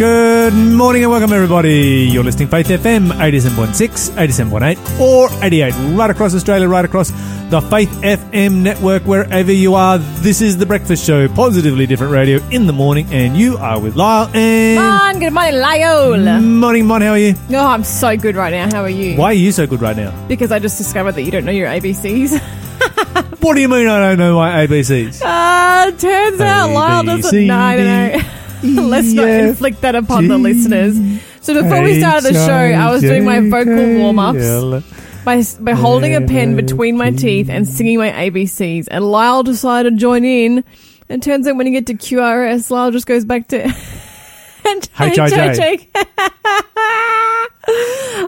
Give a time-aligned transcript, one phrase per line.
[0.00, 2.08] Good morning and welcome everybody.
[2.10, 7.10] You're listening Faith FM 87.6, 87.8 or 88 right across Australia, right across
[7.50, 9.98] the Faith FM network wherever you are.
[9.98, 13.94] This is the breakfast show, positively different radio in the morning and you are with
[13.94, 15.18] Lyle and Mon.
[15.20, 16.40] Good morning, Lyle.
[16.40, 17.34] Morning Mon, how are you?
[17.50, 18.74] Oh, I'm so good right now.
[18.74, 19.18] How are you?
[19.18, 20.12] Why are you so good right now?
[20.28, 22.40] Because I just discovered that you don't know your ABCs.
[23.40, 25.22] What do you mean I don't know my ABCs?
[25.22, 27.46] uh, turns out Lyle doesn't.
[27.46, 28.30] No, I don't know.
[28.62, 30.96] Let's not inflict that upon the listeners.
[31.40, 34.38] So before we started the show, I was doing my vocal warm ups
[35.24, 38.88] by, by holding a pen between my teeth and singing my ABCs.
[38.90, 40.64] And Lyle decided to join in.
[41.08, 43.62] And turns out when you get to QRS, Lyle just goes back to
[44.64, 45.88] and HIJ.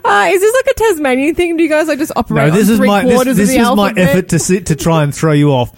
[0.05, 1.57] Uh, is this like a Tasmanian thing?
[1.57, 4.31] Do you guys like just operate No, this is my this, this is my effort
[4.31, 5.73] to sit to try and throw you off.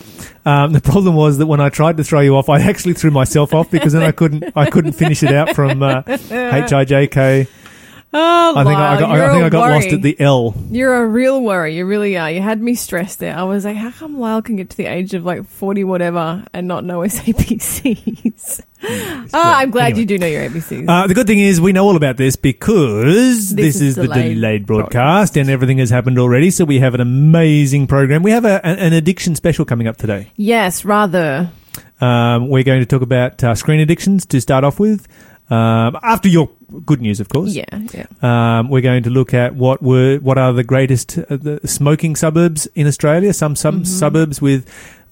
[0.46, 3.10] Um, the problem was that when I tried to throw you off, I actually threw
[3.10, 6.84] myself off because then I couldn't I couldn't finish it out from uh, H I
[6.84, 7.46] J K.
[8.16, 9.72] Oh, I think I, got, I think I got worry.
[9.74, 10.54] lost at the L.
[10.70, 11.76] You're a real worry.
[11.76, 12.30] You really are.
[12.30, 13.36] You had me stressed there.
[13.36, 16.44] I was like, how come Lyle can get to the age of like 40 whatever
[16.52, 17.18] and not know his
[17.78, 18.60] ABCs?
[18.84, 20.00] oh, I'm glad Anyway.
[20.00, 20.88] you do know your ABCs.
[20.88, 23.94] Uh, the good thing is we know all about this because this, This is, is
[23.96, 26.50] the delayed delayed broadcast and everything has happened already.
[26.50, 28.22] So we have an amazing program.
[28.22, 30.30] We have a, an, an addiction special coming up today.
[30.36, 31.50] yes, rather.
[32.00, 35.08] Um, we're going to talk about uh, screen addictions to start off with.
[35.50, 36.48] Um, after your
[36.86, 37.52] good news, of course.
[37.54, 38.06] Yeah, yeah.
[38.22, 42.16] Um, we're going to look at what were what are the greatest uh, the smoking
[42.16, 43.32] suburbs in Australia.
[43.32, 43.84] Some some Mm-hmm.
[43.84, 44.64] suburbs with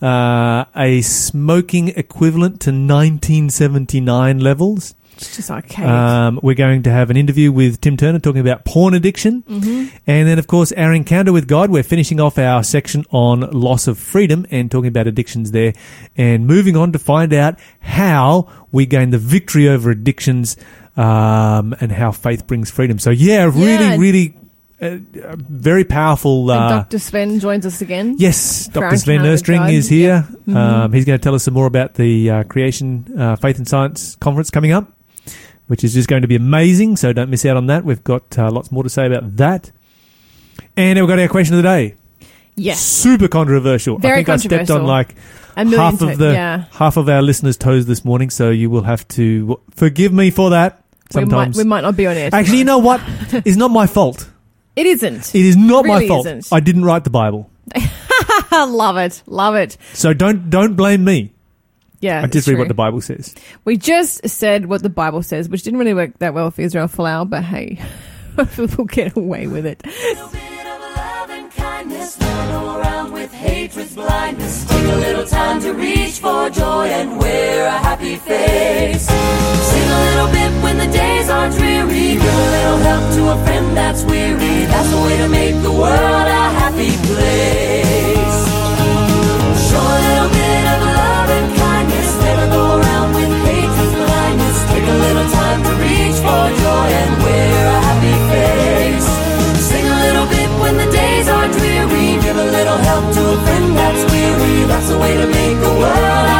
[0.02, 4.94] uh, a smoking equivalent to 1979 levels.
[5.16, 5.88] It's just archaic.
[5.88, 9.96] Um, we're going to have an interview with Tim Turner talking about porn addiction, Mm-hmm.
[10.06, 11.70] and then of course our encounter with God.
[11.70, 15.74] We're finishing off our section on loss of freedom and talking about addictions there,
[16.16, 20.56] and moving on to find out how we gain the victory over addictions
[20.96, 22.98] um, and how faith brings freedom.
[22.98, 23.96] So yeah, really, Yeah.
[23.96, 24.34] really,
[24.80, 24.96] uh,
[25.36, 26.50] very powerful.
[26.50, 26.98] Uh, Dr.
[26.98, 28.16] Sven joins us again.
[28.18, 28.96] Yes, Dr.
[28.96, 30.26] Sven encounter Östring is here.
[30.28, 30.38] Yep.
[30.48, 30.56] Mhm.
[30.56, 33.68] Um, he's going to tell us some more about the uh, Creation uh, Faith and
[33.68, 34.90] Science Conference coming up,
[35.66, 36.96] which is just going to be amazing.
[36.96, 37.84] So don't miss out on that.
[37.84, 39.70] We've got uh, lots more to say about that.
[40.76, 41.94] And we've got our question of the day.
[42.54, 42.80] Yes.
[42.80, 43.98] Super controversial.
[43.98, 45.14] Very I think I stepped on like
[45.56, 46.64] half of the yeah.
[46.72, 50.50] half of our listeners' toes this morning, so you will have to forgive me for
[50.50, 50.84] that.
[51.14, 52.30] We might, Sometimes, we might not be on air.
[52.32, 53.00] actually, you know what?
[53.44, 54.28] it's not my fault.
[54.76, 55.34] It isn't.
[55.34, 56.26] It is not my Really fault.
[56.26, 56.48] isn't.
[56.52, 57.50] I didn't write the Bible,
[58.52, 59.22] love it.
[59.26, 59.76] Love it.
[59.92, 61.32] so don't don't blame me.
[62.02, 62.22] Yeah.
[62.22, 62.58] I just read true.
[62.58, 63.34] what the Bible says.
[63.64, 66.88] We just said what the Bible says, which didn't really work that well for Israel
[66.88, 67.80] Folau, but hey,
[68.58, 69.86] we'll get away with it.
[69.86, 74.66] little bit of love and kindness, never go around with hatred's blindness.
[74.66, 79.06] Take a little time to reach for joy and wear a happy face.
[79.06, 82.18] Sing a little bit when the days are dreary.
[82.18, 84.66] Give a little help to a friend that's weary.
[84.66, 88.38] That's the way to make the world a happy place.
[89.70, 90.41] Show a little bit
[96.42, 99.08] for joy and wear a happy face.
[99.70, 102.08] Sing a little bit when the days are dreary.
[102.24, 104.64] Give a little help to a friend that's weary.
[104.70, 106.31] That's the way to make the world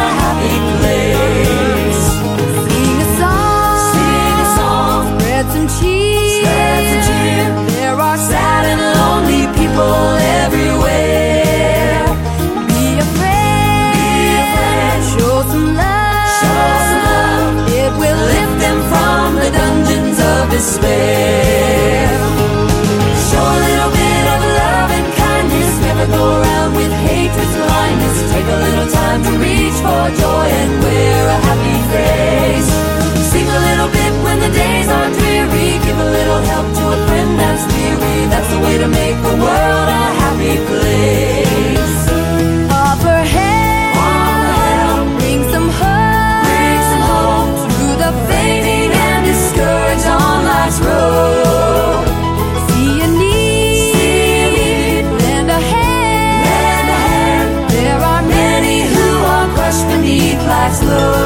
[20.53, 22.13] despair.
[23.27, 25.71] Show a little bit of love and kindness.
[25.87, 28.17] Never go around with hatred's blindness.
[28.33, 32.69] Take a little time to reach for joy and wear a happy face.
[33.31, 35.69] Sing a little bit when the days are dreary.
[35.85, 38.17] Give a little help to a friend that's weary.
[38.31, 41.82] That's the way to make the world a happy place.
[60.79, 61.22] Beneath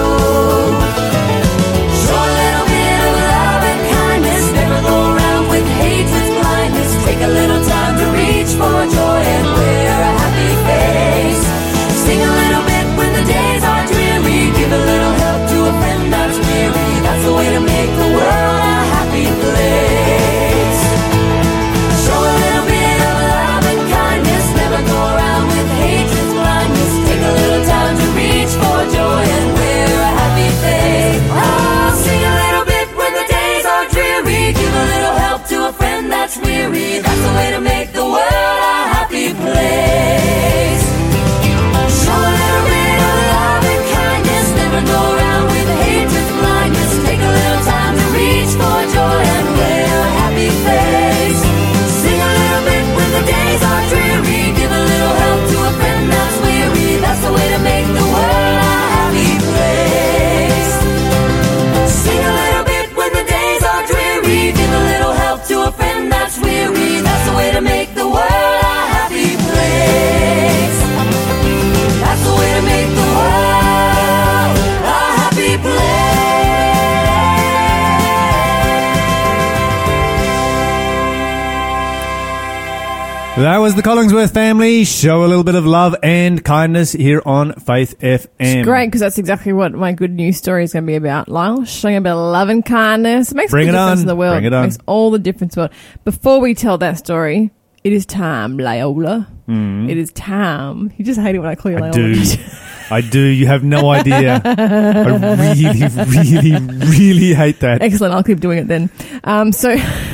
[83.37, 84.83] That was the Collingsworth family.
[84.83, 88.63] Show a little bit of love and kindness here on Faith FM.
[88.63, 91.29] Great, because that's exactly what my good news story is going to be about.
[91.29, 93.31] Lyle, showing a bit of love and kindness.
[93.31, 94.01] It makes Bring a it difference on.
[94.01, 94.33] in the world.
[94.37, 94.63] Bring it on.
[94.63, 95.73] makes all the difference in the world.
[96.03, 97.51] Before we tell that story,
[97.83, 99.27] it is time, Loyola.
[99.49, 100.91] It is time.
[100.97, 101.83] You just hate it when I call you Hmm.
[101.85, 102.21] I do.
[102.89, 103.19] I do.
[103.21, 104.41] You have no idea.
[104.43, 107.81] I really, really, really hate that.
[107.81, 108.13] Excellent.
[108.13, 108.89] I'll keep doing it then.
[109.23, 109.69] Um, so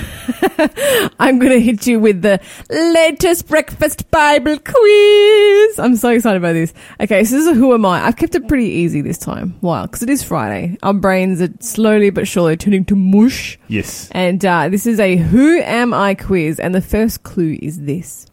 [1.20, 2.40] I'm going to hit you with the
[2.70, 5.80] latest breakfast Bible quiz.
[5.80, 6.74] I'm so excited about this.
[7.00, 8.06] Okay, so this is Who Am I?
[8.06, 9.56] I've kept it pretty easy this time.
[9.62, 9.84] Why?
[9.84, 10.78] Because it is Friday.
[10.84, 13.60] Our brains are slowly but surely turning to mush.
[13.68, 14.10] Yes.
[14.12, 16.60] And uh, this is a Who Am I quiz.
[16.60, 18.28] And the first clue is this.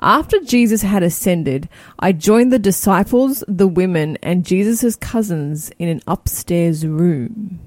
[0.00, 1.68] After Jesus had ascended,
[1.98, 7.58] I joined the disciples, the women, and Jesus' cousins in an upstairs room.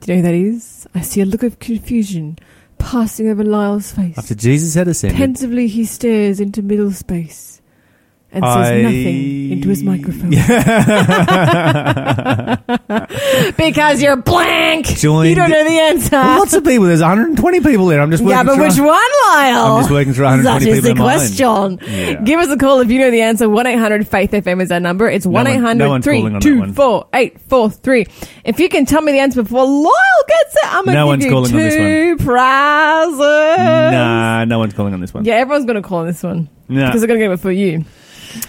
[0.00, 0.81] Do you know who that is?
[0.94, 2.38] I see a look of confusion
[2.78, 4.18] passing over Lyle's face.
[4.18, 7.51] After Jesus had ascended, Pensively, he stares into middle space
[8.32, 10.30] and says I- nothing into his microphone.
[13.56, 14.86] because you're blank.
[14.86, 16.16] Joined- you don't know the answer.
[16.16, 16.86] well, lots of people.
[16.86, 18.00] There's 120 people there.
[18.00, 19.76] I'm just working yeah, but through- which one, Lyle?
[19.76, 21.36] I'm just working through 120 That is people the in my mind.
[21.36, 21.78] question.
[21.92, 22.20] Yeah.
[22.22, 23.48] Give us a call if you know the answer.
[23.48, 25.08] 1 800 Faith FM is our number.
[25.08, 26.40] It's 1 one- no 800 one's calling on that one.
[26.74, 28.06] 324 843.
[28.44, 31.16] If you can tell me the answer before Lyle gets it, I'm going to No
[31.16, 33.18] give you calling on this two prizes.
[33.18, 35.24] Nah, no one's calling on this one.
[35.24, 36.86] Yeah, everyone's going to call on this one Nah.
[36.86, 37.84] because they're going to give it for you.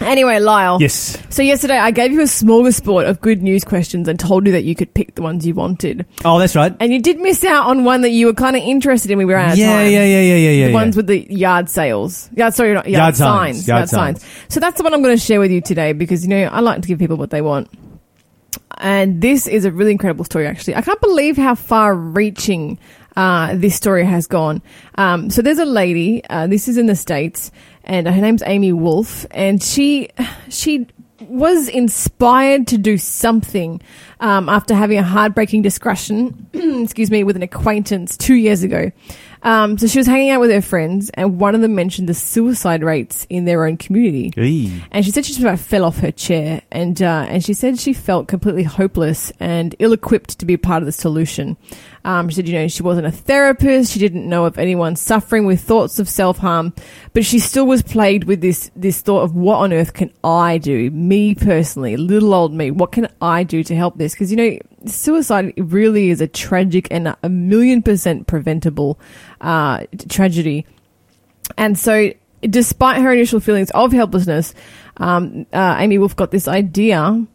[0.00, 0.78] Anyway, Lyle.
[0.80, 1.18] Yes.
[1.30, 4.64] So yesterday I gave you a smorgasbord of good news questions and told you that
[4.64, 6.06] you could pick the ones you wanted.
[6.24, 6.74] Oh, that's right.
[6.80, 9.18] And you did miss out on one that you were kind of interested in.
[9.18, 9.92] We were out of Yeah, time.
[9.92, 10.64] yeah, yeah, yeah, yeah, yeah.
[10.66, 10.74] The yeah.
[10.74, 12.28] ones with the yard sales.
[12.34, 13.56] Yeah, sorry, not yard, Yard signs.
[13.56, 14.26] signs, yard signs.
[14.48, 16.60] So that's the one I'm going to share with you today because, you know, I
[16.60, 17.68] like to give people what they want.
[18.78, 20.74] And this is a really incredible story, actually.
[20.74, 22.78] I can't believe how far reaching
[23.16, 24.62] uh, this story has gone.
[24.96, 27.52] Um, so there's a lady, uh, this is in the States,
[27.84, 30.08] and her name's Amy Wolff, and she,
[30.48, 30.86] she
[31.20, 33.80] was inspired to do something
[34.20, 36.48] um, after having a heartbreaking discussion,
[36.82, 38.90] excuse me, with an acquaintance two years ago.
[39.42, 42.14] Um, so she was hanging out with her friends, and one of them mentioned the
[42.14, 44.32] suicide rates in their own community.
[44.38, 44.82] Eee.
[44.90, 47.78] And she said she just about fell off her chair, and uh, and she said
[47.78, 51.58] she felt completely hopeless and ill-equipped to be part of the solution.
[52.04, 53.92] Um, she said, you know, she wasn't a therapist.
[53.92, 56.74] She didn't know of anyone suffering with thoughts of self-harm,
[57.14, 60.58] but she still was plagued with this this thought of what on earth can I
[60.58, 64.12] do, me personally, little old me, what can I do to help this?
[64.12, 68.98] Because you know, suicide really is a tragic and a million percent preventable
[69.40, 70.66] uh, tragedy.
[71.56, 74.54] And so, despite her initial feelings of helplessness,
[74.98, 77.26] um, uh, Amy Wolff got this idea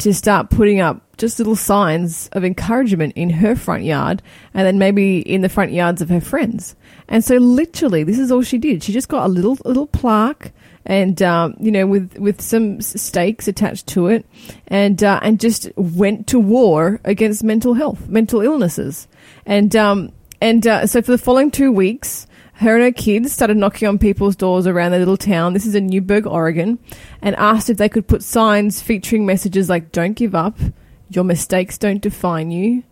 [0.00, 4.22] to start putting up just little signs of encouragement in her front yard
[4.54, 6.74] and then maybe in the front yards of her friends.
[7.08, 8.82] And so, literally, this is all she did.
[8.82, 10.52] She just got a little little plaque.
[10.86, 14.24] And um, you know, with with some stakes attached to it,
[14.66, 19.06] and uh, and just went to war against mental health, mental illnesses,
[19.44, 22.26] and um, and uh, so for the following two weeks,
[22.60, 25.54] her and her kids started knocking on people's doors around their little town.
[25.54, 26.78] This is in Newberg, Oregon,
[27.22, 30.58] and asked if they could put signs featuring messages like "Don't give up,"
[31.08, 32.82] "Your mistakes don't define you."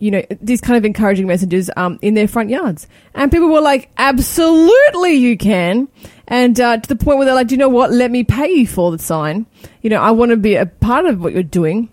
[0.00, 2.88] You know, these kind of encouraging messages um, in their front yards.
[3.14, 5.86] And people were like, absolutely you can.
[6.26, 7.92] And uh, to the point where they're like, "Do you know what?
[7.92, 9.46] Let me pay you for the sign.
[9.82, 11.90] You know, I want to be a part of what you're doing.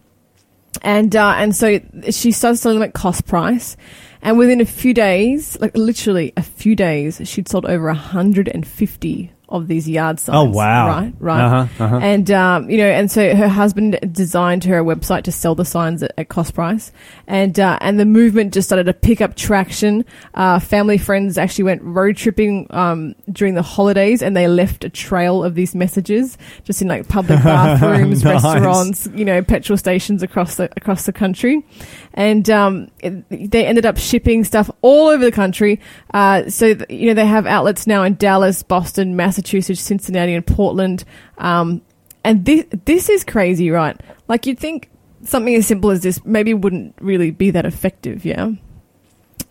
[0.81, 3.77] And uh, and so she started selling them at cost price,
[4.21, 9.67] and within a few days, like literally a few days, she'd sold over 150 of
[9.67, 10.35] these yard signs.
[10.35, 10.87] Oh, wow.
[10.87, 11.41] Right, right.
[11.41, 11.97] Uh-huh, uh-huh.
[12.03, 15.65] And um, you know, and so her husband designed her a website to sell the
[15.65, 16.91] signs at, at cost price,
[17.25, 20.05] and uh, and the movement just started to pick up traction.
[20.35, 24.89] Uh, family friends actually went road tripping um, during the holidays, and they left a
[24.89, 28.43] trail of these messages just in like public bathrooms, Nice.
[28.43, 31.65] restaurants, you know, petrol stations across the across the country,
[32.13, 32.89] and um,
[33.29, 35.79] they ended up shipping stuff all over the country.
[36.13, 40.45] Uh, so th- you know they have outlets now in Dallas, Boston, Massachusetts, Cincinnati, and
[40.45, 41.03] Portland.
[41.37, 41.81] Um,
[42.23, 43.99] and this this is crazy, right?
[44.27, 44.89] Like you'd think
[45.23, 48.51] something as simple as this maybe wouldn't really be that effective, yeah.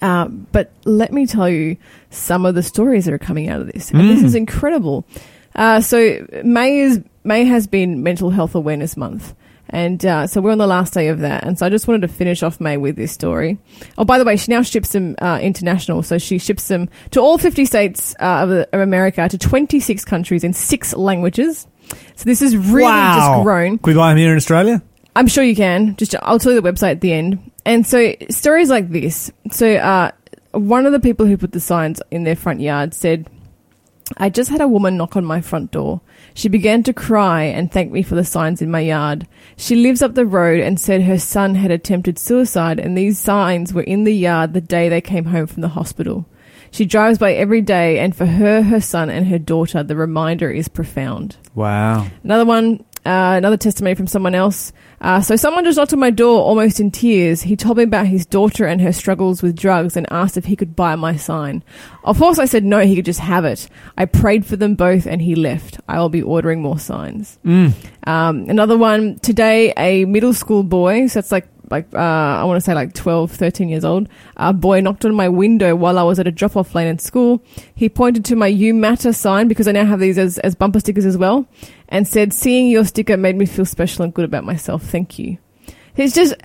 [0.00, 1.76] Um, but let me tell you
[2.10, 4.24] some of the stories that are coming out of this, and this Mm.
[4.24, 5.04] is incredible.
[5.54, 9.34] Uh, so May is May has been Mental Health Awareness Month,
[9.70, 11.44] and uh, so we're on the last day of that.
[11.44, 13.58] And so I just wanted to finish off May with this story.
[13.96, 17.20] Oh, by the way, she now ships them uh, international, so she ships them to
[17.20, 21.66] all fifty states uh, of, of America, to twenty six countries in six languages.
[22.16, 23.16] So this is really wow.
[23.16, 23.78] just grown.
[23.78, 24.82] Can we buy them here in Australia?
[25.16, 25.96] I'm sure you can.
[25.96, 27.50] Just I'll tell you the website at the end.
[27.64, 29.32] And so stories like this.
[29.50, 30.12] So uh,
[30.52, 33.28] one of the people who put the signs in their front yard said,
[34.16, 36.00] "I just had a woman knock on my front door.
[36.38, 39.26] She began to cry and thank me for the signs in my yard.
[39.56, 43.74] She lives up the road and said her son had attempted suicide, and these signs
[43.74, 46.26] were in the yard the day they came home from the hospital."
[46.70, 50.48] She drives by every day, and for her, her son, and her daughter, the reminder
[50.48, 51.38] is profound.
[51.56, 52.06] Wow.
[52.22, 54.72] Another one, uh, another testimony from someone else.
[55.00, 57.42] Uh, so someone just knocked on my door almost in tears.
[57.42, 60.56] He told me about his daughter and her struggles with drugs and asked if he
[60.56, 61.62] could buy my sign.
[62.02, 63.68] Of course I said no, he could just have it.
[63.96, 65.78] I prayed for them both and he left.
[65.88, 67.38] I will be ordering more signs.
[67.44, 67.74] Mm.
[68.06, 72.56] Um, another one, today a middle school boy, so that's like like uh, I want
[72.56, 74.08] to say like 12, 13 years old.
[74.36, 76.98] A boy knocked on my window while I was at a drop off lane in
[76.98, 77.42] school.
[77.74, 80.80] He pointed to my You Matter sign because I now have these as, as bumper
[80.80, 81.46] stickers as well
[81.88, 84.82] and said, Seeing your sticker made me feel special and good about myself.
[84.82, 85.38] Thank you.
[85.94, 86.34] He's just.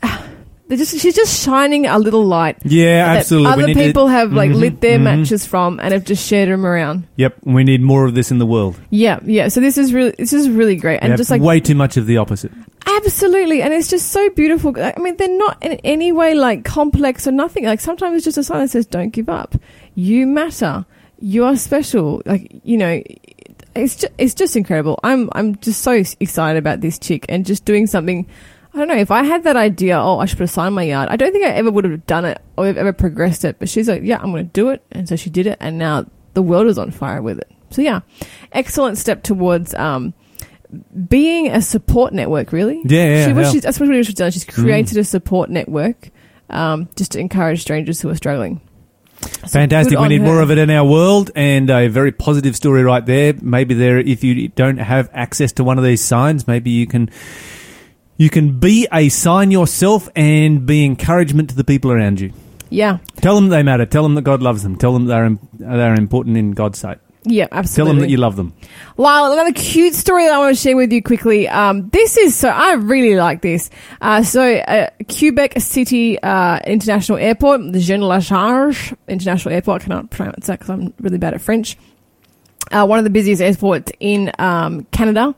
[0.69, 3.45] Just, she's just shining a little light Yeah, absolutely.
[3.47, 5.03] We other need to- people have like Mhm, lit their mhm.
[5.03, 7.05] matches from and have just shared them around.
[7.17, 8.79] Yep, we need more of this in the world.
[8.89, 9.50] Yeah, yeah.
[9.50, 12.07] So this is really, this is really great, and just like way too much of
[12.07, 12.51] the opposite.
[12.88, 14.73] Absolutely, and it's just so beautiful.
[14.79, 17.65] I mean, they're not in any way like complex or nothing.
[17.65, 19.55] Like sometimes it's just a sign that says, "Don't give up.
[19.93, 20.85] You matter.
[21.19, 23.03] You are special." Like you know,
[23.75, 25.00] it's just, it's just incredible.
[25.03, 28.27] I'm I'm just so excited about this chick and just doing something.
[28.74, 30.00] I don't know if I had that idea.
[30.00, 31.10] Oh, I should put a sign in my yard.
[31.10, 33.58] I don't think I ever would have done it or ever progressed it.
[33.60, 35.77] But she's like, "Yeah, I'm going to do it," and so she did it, and
[35.77, 37.51] now the world is on fire with it.
[37.70, 38.01] So yeah,
[38.51, 39.74] excellent step towards.
[39.75, 40.13] um
[41.08, 42.82] being a support network, really.
[42.86, 43.51] Yeah, yeah, She, what yeah.
[43.51, 44.32] she's, that's what she's done.
[44.32, 46.10] She's created a support network
[46.50, 48.62] um, just to encourage strangers who are struggling.
[49.24, 50.00] Fantastic.
[50.00, 50.27] We need her.
[50.27, 53.34] more of it in our world, and a very positive story right there.
[53.42, 57.10] Maybe there, if you don't have access to one of these signs, maybe you can
[58.18, 62.32] you can be a sign yourself and be encouragement to the people around you.
[62.70, 63.86] Yeah, Tell them they matter.
[63.86, 64.77] Tell them that God loves them.
[64.77, 67.00] Tell them they're they're important in God's sight.
[67.25, 67.89] Yeah, absolutely.
[67.89, 68.53] Tell them that you love them.
[68.98, 71.48] Lyle, another cute story that I want to share with you quickly.
[71.48, 73.70] Um, this is so I really like this.
[74.01, 79.82] Uh, so uh, Quebec City uh, International Airport, the Jean Lesage International Airport.
[79.82, 81.77] I cannot pronounce that because I'm really bad at French.
[82.72, 85.36] Uh, one of the busiest airports in um, Canada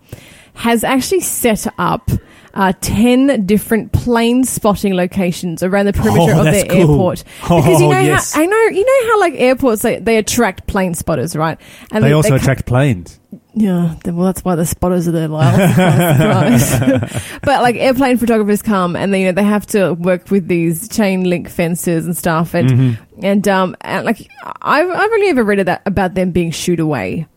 [0.56, 2.10] has actually set up.
[2.56, 6.80] Uh, 10 different plane spotting locations around the perimeter Oh, of their cool.
[6.80, 7.24] airport.
[7.42, 8.32] Because you Oh, know yes.
[8.34, 11.58] how, I know, you know how like airports, they, they attract plane spotters, right?
[11.92, 13.20] And They also co- attract planes.
[13.56, 15.68] yeah, well, that's why the spotters are there, Lyle.
[15.68, 17.40] Surprise, surprise.
[17.44, 20.88] but like airplane photographers come and they, you know, they have to work with these
[20.88, 23.20] chain link fences and stuff, and Mm-hmm.
[23.26, 24.28] and um, and like
[24.62, 27.28] I've I've only ever read that about them being shoot away,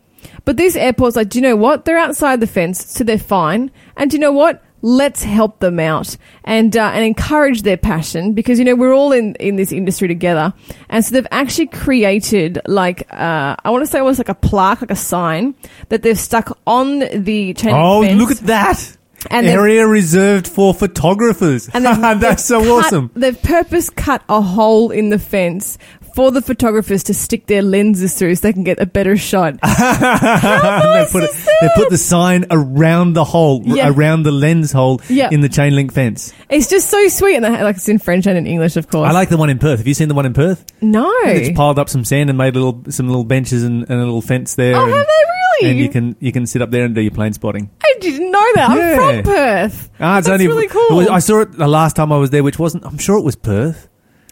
[0.44, 1.84] but these airports, like, do you know what?
[1.86, 3.70] They're outside the fence, so they're fine.
[3.96, 4.62] And do you know what?
[4.80, 9.12] Let's help them out and uh, and encourage their passion because you know we're all
[9.12, 10.54] in in this industry together,
[10.88, 14.80] and so they've actually created like uh, I want to say almost like a plaque,
[14.80, 15.54] like a sign
[15.88, 17.72] that they've stuck on the chain.
[17.74, 18.18] Oh, fence.
[18.20, 18.98] look at that!
[19.30, 21.68] And Area reserved for photographers.
[21.72, 21.84] And
[22.20, 23.10] That's so cut- awesome.
[23.14, 25.76] They've purpose cut a hole in the fence
[26.18, 29.52] for the photographers to stick their lenses through so they can get a better shot.
[29.62, 33.88] they put it, they put the sign around the hole, Yeah.
[33.88, 35.28] around the lens hole Yeah.
[35.30, 36.32] in the chain link fence.
[36.50, 39.08] It's just so sweet, and they, like it's in French and in English, of course.
[39.08, 39.78] I like the one in Perth.
[39.78, 40.64] Have you seen the one in Perth?
[40.80, 41.08] no.
[41.22, 44.20] It's piled up some sand and made little some little benches and, and a little
[44.20, 44.74] fence there.
[44.74, 45.70] Oh, and, have they really?
[45.70, 47.70] and you can you can sit up there and do your plane spotting.
[47.80, 48.76] I didn't know that.
[48.76, 49.00] Yeah.
[49.00, 49.90] I'm from Perth.
[50.00, 50.96] Ah, it's That's only really cool.
[50.96, 52.84] was- I saw it the last time I was there, which wasn't.
[52.84, 53.88] I'm sure it was Perth.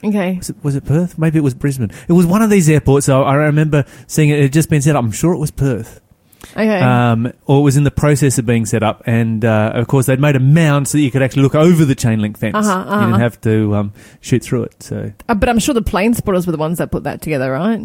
[0.07, 0.37] Okay.
[0.37, 1.19] Was it, was it Perth?
[1.19, 1.91] Maybe it was Brisbane.
[2.09, 3.07] It was one of these airports.
[3.07, 4.39] So I remember seeing it.
[4.39, 5.05] It had just been set up.
[5.05, 6.01] I'm sure it was Perth.
[6.53, 6.81] Okay.
[6.81, 9.03] um, or it was in the process of being set up.
[9.07, 11.85] And uh, of course, they'd made a mound so that you could actually look over
[11.85, 12.55] the chain link fence.
[12.57, 13.07] Uh-huh, You uh-huh.
[13.07, 14.83] didn't have to um, shoot through it.
[14.83, 17.53] So, Uh, but I'm sure the plane spotters were the ones that put that together,
[17.53, 17.81] right?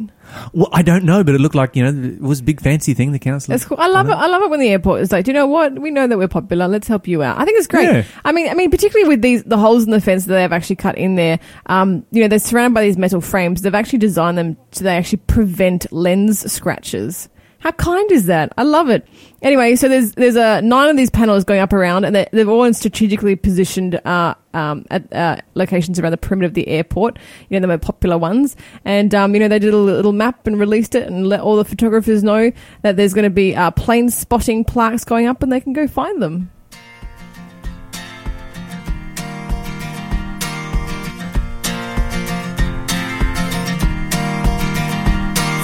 [0.54, 2.94] well, I don't know, but it looked like you know it was a big fancy
[2.94, 3.12] thing.
[3.12, 3.52] The council.
[3.52, 3.78] That's cool.
[3.80, 4.14] I love it.
[4.14, 5.78] I love it when the airport is like, do you know what?
[5.78, 6.68] We know that we're popular.
[6.68, 7.38] Let's help you out.
[7.40, 7.84] I think it's great.
[7.86, 8.04] Yeah.
[8.24, 10.78] I mean, I mean, particularly with these the holes in the fence that they've actually
[10.78, 11.40] cut in there.
[11.66, 13.62] Um, you know, they're surrounded by these metal frames.
[13.62, 17.30] They've actually designed them so they actually prevent lens scratches.
[17.62, 18.52] How kind is that?
[18.58, 19.08] I love it.
[19.44, 22.50] Anyway, so there's there's a nine of these panels going up around, and they're, they're
[22.50, 27.20] all strategically positioned uh, um, at uh, locations around the perimeter of the airport.
[27.50, 30.12] You know, the more popular ones, and um, you know they did a little, little
[30.12, 32.52] map and released it, and let all the photographers know
[32.82, 35.88] that there's going to be uh, plane spotting plaques going up, and they can go
[35.88, 36.52] find them.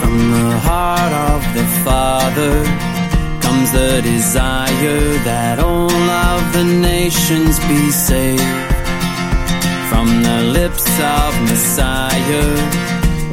[0.07, 2.63] From the heart of the Father
[3.41, 5.91] comes the desire that all
[6.31, 8.41] of the nations be saved.
[9.89, 10.87] From the lips
[11.19, 12.49] of Messiah,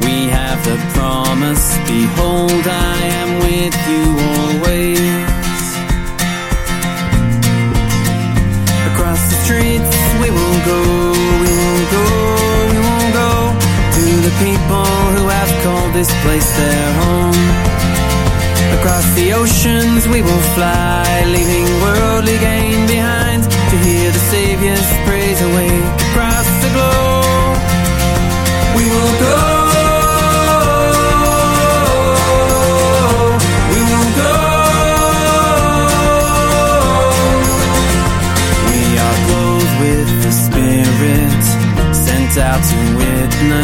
[0.03, 4.03] we have the promise Behold, I am with you
[4.35, 4.94] always.
[16.05, 17.41] This place their home.
[18.77, 22.64] Across the oceans we will fly, leaving worldly gain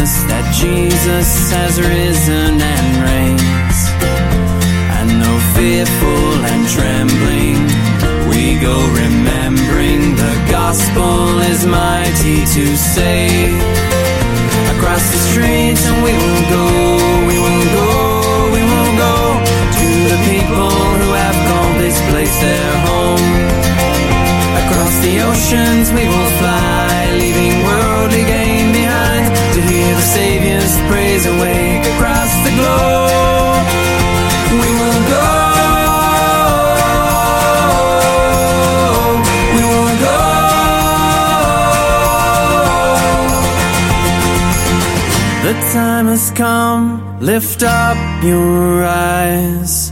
[0.01, 3.77] that Jesus has risen and reigns.
[4.97, 7.61] And though fearful and trembling,
[8.25, 12.65] we go remembering the gospel is mighty to
[12.97, 13.53] save.
[14.73, 16.65] Across the streets, and we will go,
[17.29, 17.89] we will go,
[18.57, 19.15] we will go
[19.45, 23.29] to the people who have called this place their home.
[24.65, 28.40] Across the oceans we will fly, leaving worldly gain
[30.21, 33.65] Savior's praise awake across the globe.
[34.61, 35.29] We will go.
[39.55, 40.19] We will go.
[45.47, 46.85] The time has come,
[47.19, 49.91] lift up your eyes.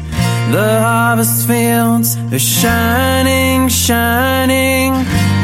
[0.52, 4.94] The harvest fields are shining, shining.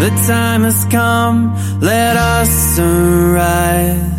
[0.04, 4.14] The time has come, let us arise.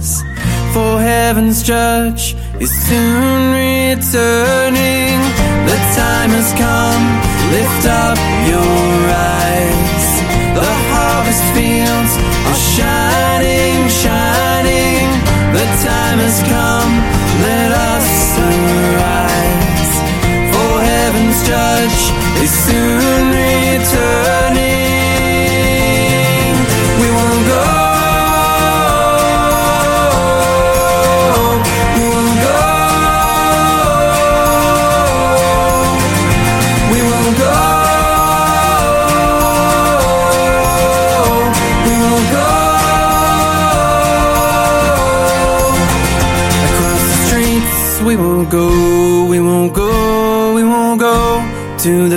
[0.76, 5.16] For heaven's judge is soon returning.
[5.64, 7.04] The time has come,
[7.56, 10.06] lift up your eyes.
[10.52, 12.12] The harvest fields
[12.48, 15.08] are shining, shining.
[15.56, 16.75] The time has come,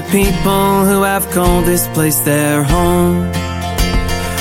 [0.01, 3.27] the people who have called this place their home.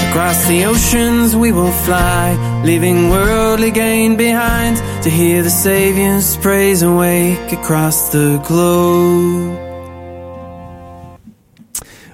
[0.08, 6.82] Across the oceans we will fly, leaving worldly gain behind to hear the Savior's praise
[6.82, 9.67] awake across the globe.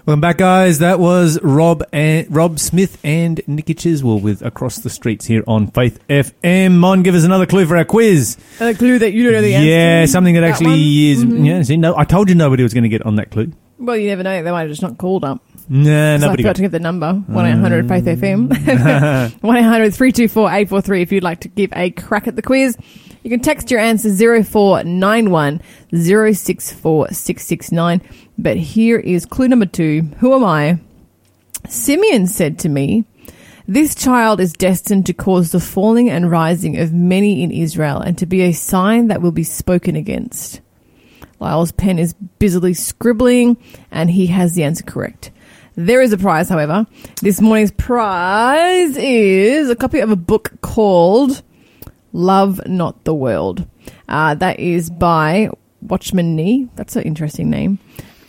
[0.06, 0.80] Welcome back, guys.
[0.80, 5.68] That was Rob and Rob Smith and Nikki Chiswell with Across the Streets here on
[5.68, 6.76] Faith FM.
[6.76, 8.36] Mon, give us another clue for our quiz.
[8.60, 9.66] A clue that you don't know the answer.
[9.66, 10.06] yeah, to.
[10.08, 10.78] something that That actually one?
[10.78, 11.24] is.
[11.24, 11.46] Mhm.
[11.46, 13.52] Yeah, see, no, I told you nobody was going to get on that clue.
[13.78, 14.42] Well, you never know.
[14.42, 15.42] They might have just not called up.
[15.70, 16.56] Nah, So I nobody forgot got.
[16.56, 17.14] to give the number.
[17.14, 18.48] 1 800 Faith FM.
[19.42, 22.76] 1 800 324 843 if you'd like to give a crack at the quiz.
[23.24, 25.62] You can text your answer 0491
[25.94, 28.02] 064 669.
[28.37, 30.78] But here is clue number two Who am I?
[31.66, 33.04] Simeon said to me,
[33.66, 38.18] This child is destined to cause the falling and rising of many in Israel and
[38.18, 40.60] to be a sign that will be spoken against.
[41.40, 43.56] Lyle's pen is busily scribbling
[43.90, 45.30] and he has the answer correct.
[45.76, 46.87] There is a prize, however.
[47.22, 51.42] This morning's prize is a copy of a book called
[52.14, 53.66] Love Not the World.
[54.09, 55.50] Uh, that is by
[55.83, 56.68] Watchman Nee.
[56.77, 57.79] That's an interesting name.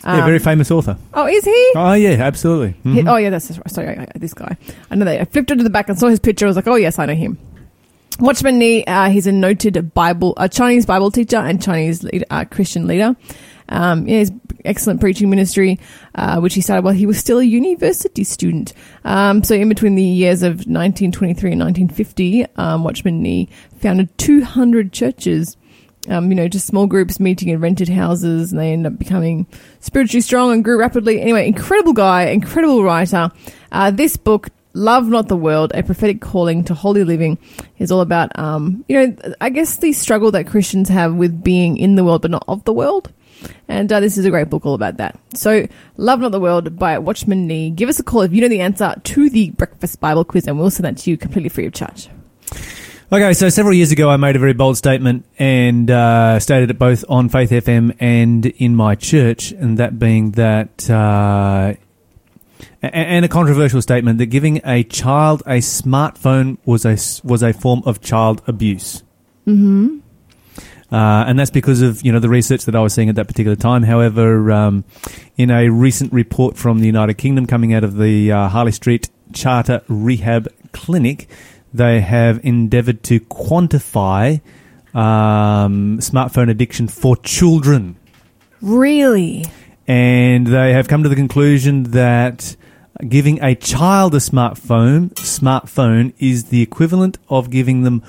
[0.04, 0.96] yeah, Um, very famous author.
[1.14, 1.72] Oh, is he?
[1.76, 2.74] Oh yeah, absolutely.
[2.84, 3.10] He- Mhm.
[3.10, 4.56] oh yeah, that's sorry, I- I- this guy.
[4.90, 5.20] I know that.
[5.20, 6.44] I flipped it to the back and saw his picture.
[6.46, 7.38] I was like, oh yes, I know him.
[8.18, 8.84] Watchman Nee.
[8.84, 13.14] Uh, he's a noted Bible, a Chinese Bible teacher and Chinese leader, uh, Christian leader.
[13.68, 14.32] Um, yeah, his
[14.64, 15.78] excellent preaching ministry,
[16.14, 18.72] uh, which he started while he was still a university student.
[19.04, 23.48] Um, so in between the years of 1923 and 1950, um, Watchman Nee
[23.78, 25.56] founded 200 churches.
[26.08, 29.44] Um, you know, just small groups meeting in rented houses, and they end up becoming
[29.80, 31.20] spiritually strong and grew rapidly.
[31.20, 33.32] Anyway, incredible guy, incredible writer.
[33.72, 37.38] Uh, this book, Love Not the World, A Prophetic Calling to Holy Living,
[37.78, 41.76] is all about, um, you know, I guess the struggle that Christians have with being
[41.76, 43.10] in the world but not of the world.
[43.68, 45.18] And uh, this is a great book all about that.
[45.34, 47.70] So, Love Not the World by Watchman Nee.
[47.70, 50.58] Give us a call if you know the answer to the Breakfast Bible quiz, and
[50.58, 52.08] we'll send that to you completely free of charge.
[53.12, 56.78] Okay, so several years ago, I made a very bold statement and uh, stated it
[56.78, 61.74] both on Faith FM and in my church, and that being that, uh,
[62.82, 67.82] and a controversial statement that giving a child a smartphone was a was a form
[67.86, 69.04] of child abuse.
[69.46, 69.98] Mm-hmm.
[70.90, 73.26] Uh, and that's because of you know the research that I was seeing at that
[73.26, 73.82] particular time.
[73.82, 74.84] However, um,
[75.36, 79.08] in a recent report from the United Kingdom coming out of the uh, Harley Street
[79.32, 81.28] Charter Rehab Clinic,
[81.74, 84.40] they have endeavoured to quantify
[84.94, 87.96] um, smartphone addiction for children,
[88.62, 89.44] Really?
[89.88, 92.56] and they have come to the conclusion that
[93.08, 98.02] giving a child a smartphone smartphone is the equivalent of giving them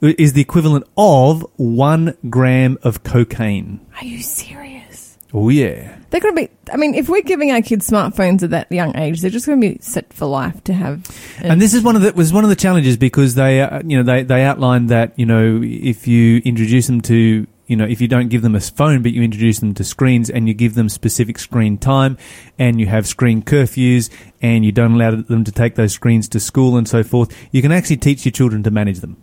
[0.00, 3.84] is the equivalent of one gram of cocaine.
[4.00, 5.18] Are you serious?
[5.34, 5.98] Oh yeah.
[6.10, 6.50] They're going to be.
[6.72, 9.60] I mean, if we're giving our kids smartphones at that young age, they're just going
[9.60, 11.04] to be set for life to have.
[11.38, 13.98] And this is one of the was one of the challenges because they uh, you
[13.98, 18.00] know they they outlined that you know if you introduce them to you know if
[18.00, 20.74] you don't give them a phone but you introduce them to screens and you give
[20.74, 22.16] them specific screen time
[22.58, 24.08] and you have screen curfews
[24.40, 27.60] and you don't allow them to take those screens to school and so forth you
[27.60, 29.22] can actually teach your children to manage them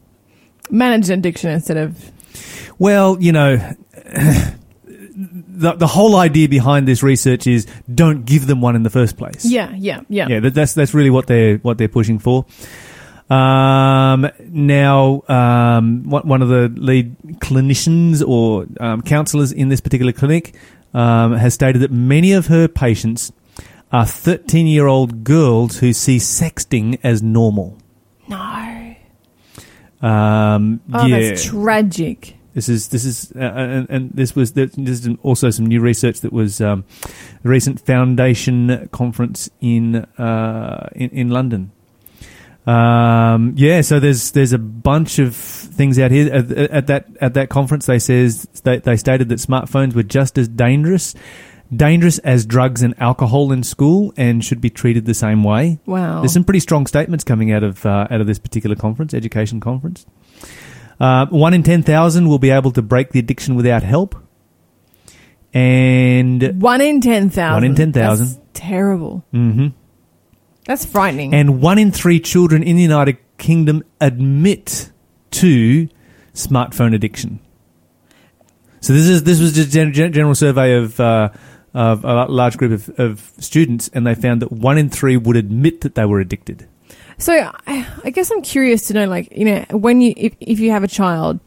[0.69, 2.12] manage addiction instead of.
[2.80, 3.58] well you know
[5.15, 9.17] the the whole idea behind this research is don't give them one in the first
[9.17, 10.28] place Yeah, yeah, yeah.
[10.28, 12.45] yeah, that, that's that's really what they're what they're pushing for.
[13.28, 20.54] Um, now, um, one of the lead clinicians or um, counsellors in this particular clinic
[20.93, 23.32] um, has stated that many of her patients
[23.91, 27.78] are 13 year old girls who see sexting as normal.
[28.28, 28.74] No.
[30.06, 31.30] Um, Oh, yeah.
[31.30, 32.36] that's tragic.
[32.54, 36.22] This is this is uh, and, and this was this is also some new research
[36.22, 36.86] that was um,
[37.44, 41.72] a recent foundation conference in uh, in, in London.
[42.65, 47.34] Um, yeah, so there's there's a bunch of things out here at, at that at
[47.34, 47.88] that conference.
[47.88, 51.13] They says they, they stated that smartphones were just as dangerous
[51.77, 55.79] dangerous as drugs and alcohol in school and should be treated the same way.
[55.85, 56.21] Wow.
[56.21, 59.59] There's some pretty strong statements coming out of uh, out of this particular conference, education
[59.59, 60.05] conference.
[60.99, 64.15] Uh, one in ten thousand will be able to break the addiction without help,
[65.53, 67.53] and One in 10,000.
[67.53, 68.25] One in 10,000.
[68.25, 69.23] That's terrible.
[69.31, 69.67] hmm
[70.65, 71.33] That's frightening.
[71.33, 74.91] and one in three children in the United Kingdom admit
[75.31, 75.89] to
[76.33, 77.39] smartphone addiction.
[78.81, 80.99] So this is this was just a gen- gen- general survey of.
[80.99, 81.29] Uh,
[81.75, 85.35] of a large group of, of students, and they found that one in three would
[85.35, 86.67] admit that they were addicted.
[87.17, 87.33] So
[87.67, 90.71] I, I guess I'm curious to know, like, you know, when you if, if you
[90.71, 91.39] have a child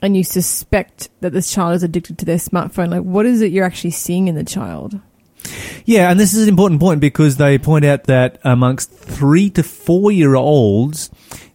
[0.00, 3.52] and you suspect that this child is addicted to their smartphone, like, what is it
[3.52, 4.98] you're actually seeing in the child?
[5.84, 9.62] Yeah, and this is an important point because they point out that amongst three to
[9.62, 11.10] four year olds,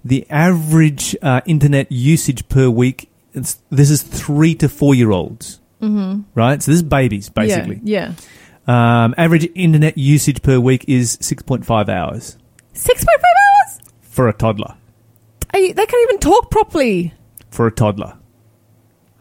[0.05, 6.22] the average uh, internet usage per week, this is three to four year olds, Mm-hmm.
[6.36, 6.62] right?
[6.62, 7.80] So this is babies, basically.
[7.84, 8.13] Yeah.
[8.68, 9.04] yeah.
[9.06, 12.38] Um, average internet usage per week is 6.5 hours
[12.74, 13.80] Six point five hours.
[14.02, 14.76] for a toddler.
[15.54, 17.13] You, they can't even talk properly.
[17.50, 18.18] For a toddler.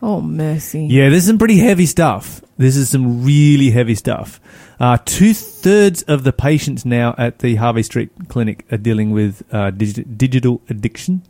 [0.03, 0.87] Oh mercy.
[0.87, 2.42] Yeah, this is some pretty heavy stuff.
[2.59, 4.40] This is some really heavy stuff.
[4.81, 9.42] Uh, Two thirds of the patients now at the Harley Street Clinic are dealing with
[9.53, 11.23] uh, digi- digital addiction.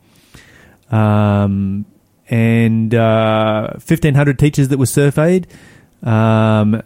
[0.90, 1.84] Um,
[2.28, 5.46] and uh, 1,500 teachers that were surveyed,
[6.02, 6.82] um,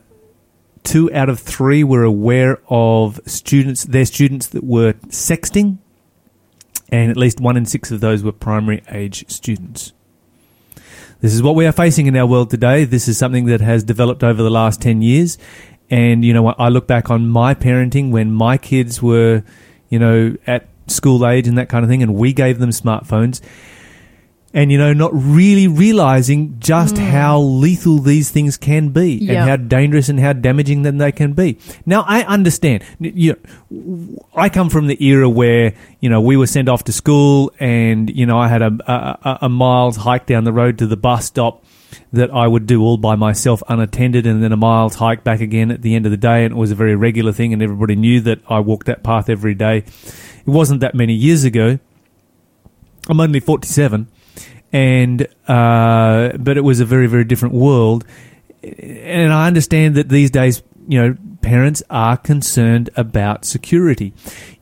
[0.83, 5.79] two out of three were aware of students, their students that were sexting,
[6.91, 9.93] and at least one in six of those were primary age students.
[11.21, 12.85] This is what we are facing in our world today.
[12.85, 15.37] This is something that has developed over the last 10 years.
[15.91, 19.43] And, you know, I look back on my parenting when my kids were,
[19.91, 23.41] you know, at school age and that kind of thing, and we gave them smartphones.
[24.53, 27.05] And you know not really realizing just hmm.
[27.05, 29.41] how lethal these things can be Yeah.
[29.43, 33.37] and how dangerous and how damaging then they can be now i understand you
[33.71, 37.53] know, i come from the era where you know we were sent off to school
[37.61, 40.97] and you know i had a, a- a miles hike down the road to the
[40.97, 41.65] bus stop
[42.13, 45.73] that I would do all by myself unattended and then a miles hike back again
[45.73, 47.97] at the end of the day and it was a very regular thing and everybody
[47.97, 49.79] knew that I walked that path every day.
[49.79, 51.79] It wasn't that many years ago.
[53.09, 54.07] I'm only 47
[54.73, 58.05] and uh, but it was a very very different world.
[58.63, 64.13] And I understand that these days you know parents are concerned about security.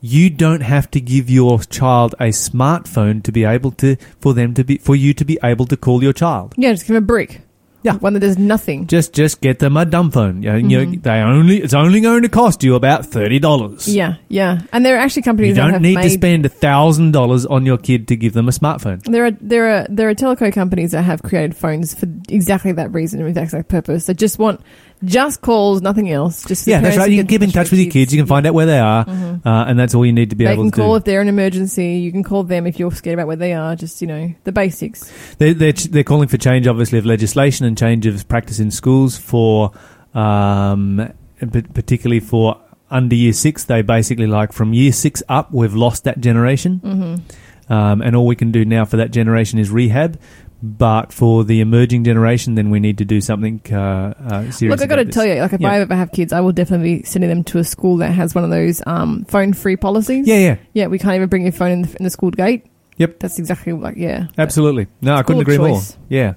[0.01, 4.55] You don't have to give your child a smartphone to be able to for them
[4.55, 6.55] to be for you to be able to call your child.
[6.57, 7.43] Yeah, just give a brick.
[7.83, 7.95] Yeah.
[7.95, 8.87] One that does nothing.
[8.87, 12.01] just just get them a dumb phone you know, you know, they only it's only
[12.01, 14.63] going to cost you about $30 Yeah, yeah.
[14.73, 18.09] And there are actually companies you that don't need to spend $1000 on your kid
[18.09, 21.23] to give them a smartphone There are there are there are telco companies that have
[21.23, 24.07] created phones for exactly that reason, with exactly that purpose.
[24.07, 24.61] They just want
[25.05, 26.45] just calls, nothing else.
[26.45, 28.47] Just yeah that's right you can keep in touch with your kids you can find
[28.47, 30.73] out where they are uh, and that's all you need to be They able can
[30.73, 31.99] to do call if they're an emergency.
[31.99, 33.77] You can call them if you're scared about where they are.
[33.77, 35.11] Just you know the basics.
[35.37, 39.17] They're, they're, they're calling for change, obviously, of legislation and change of practice in schools
[39.17, 39.73] for,
[40.15, 43.65] um, p- particularly for under year six.
[43.65, 46.81] They basically like from year six up, we've lost that generation.
[46.85, 47.73] Mm-hmm.
[47.73, 50.19] Um, and all we can do now for that generation is rehab.
[50.61, 53.77] But for the emerging generation, then we need to do something uh,
[54.19, 54.63] uh, serious.
[54.63, 55.71] Look, I've got to tell you, like if Yeah.
[55.71, 58.35] I ever have kids, I will definitely be sending them to a school that has
[58.35, 60.27] one of those um, phone-free policies.
[60.27, 60.57] Yeah, yeah.
[60.73, 60.87] yeah.
[60.89, 62.67] We can't even bring your phone in the, in the school gate.
[62.97, 63.21] Yep.
[63.21, 64.27] That's exactly like yeah.
[64.37, 64.89] Absolutely.
[65.01, 65.97] No, I couldn't agree choice.
[65.97, 66.07] more.
[66.09, 66.35] Yeah.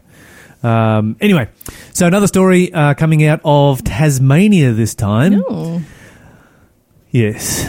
[0.61, 1.49] Um, anyway,
[1.91, 5.43] so another story uh, coming out of Tasmania this time.
[5.49, 5.81] Oh,
[7.09, 7.67] Yes.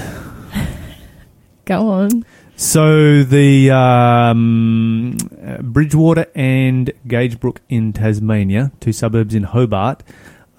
[1.64, 2.26] go on.
[2.62, 5.18] So the um,
[5.60, 10.04] Bridgewater and Gagebrook in Tasmania, two suburbs in Hobart,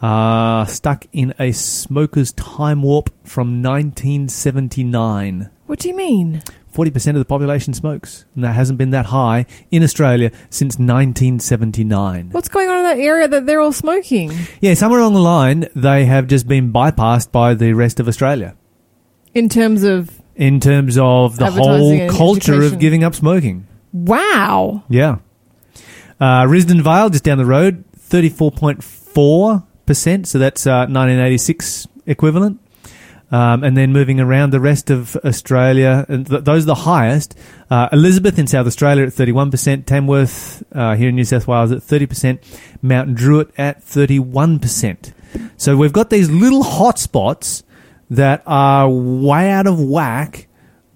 [0.01, 5.49] are stuck in a smoker's time warp from 1979.
[5.65, 6.43] What do you mean?
[6.73, 12.31] 40% of the population smokes, and that hasn't been that high in Australia since 1979.
[12.31, 14.33] What's going on in that area that they're all smoking?
[14.59, 18.57] Yeah, somewhere along the line, they have just been bypassed by the rest of Australia
[19.33, 22.73] In terms of in terms of the whole culture education.
[22.73, 23.67] of giving up smoking.
[23.91, 25.17] wow, Yeah.
[26.19, 30.25] Uh, Risdon Vale, just down the road, 34.4%.
[30.25, 32.59] So that's uh, 1986 equivalent.
[33.31, 37.35] Um, and then moving around the rest of Australia, and th- those are the highest.
[37.67, 41.79] Uh, Elizabeth in South Australia at 31%, Tamworth uh, here in New South Wales at
[41.79, 42.37] 30%,
[42.83, 45.13] Mount Druitt at 31%.
[45.57, 47.63] So we've got these little hotspots
[48.15, 50.47] that are way out of whack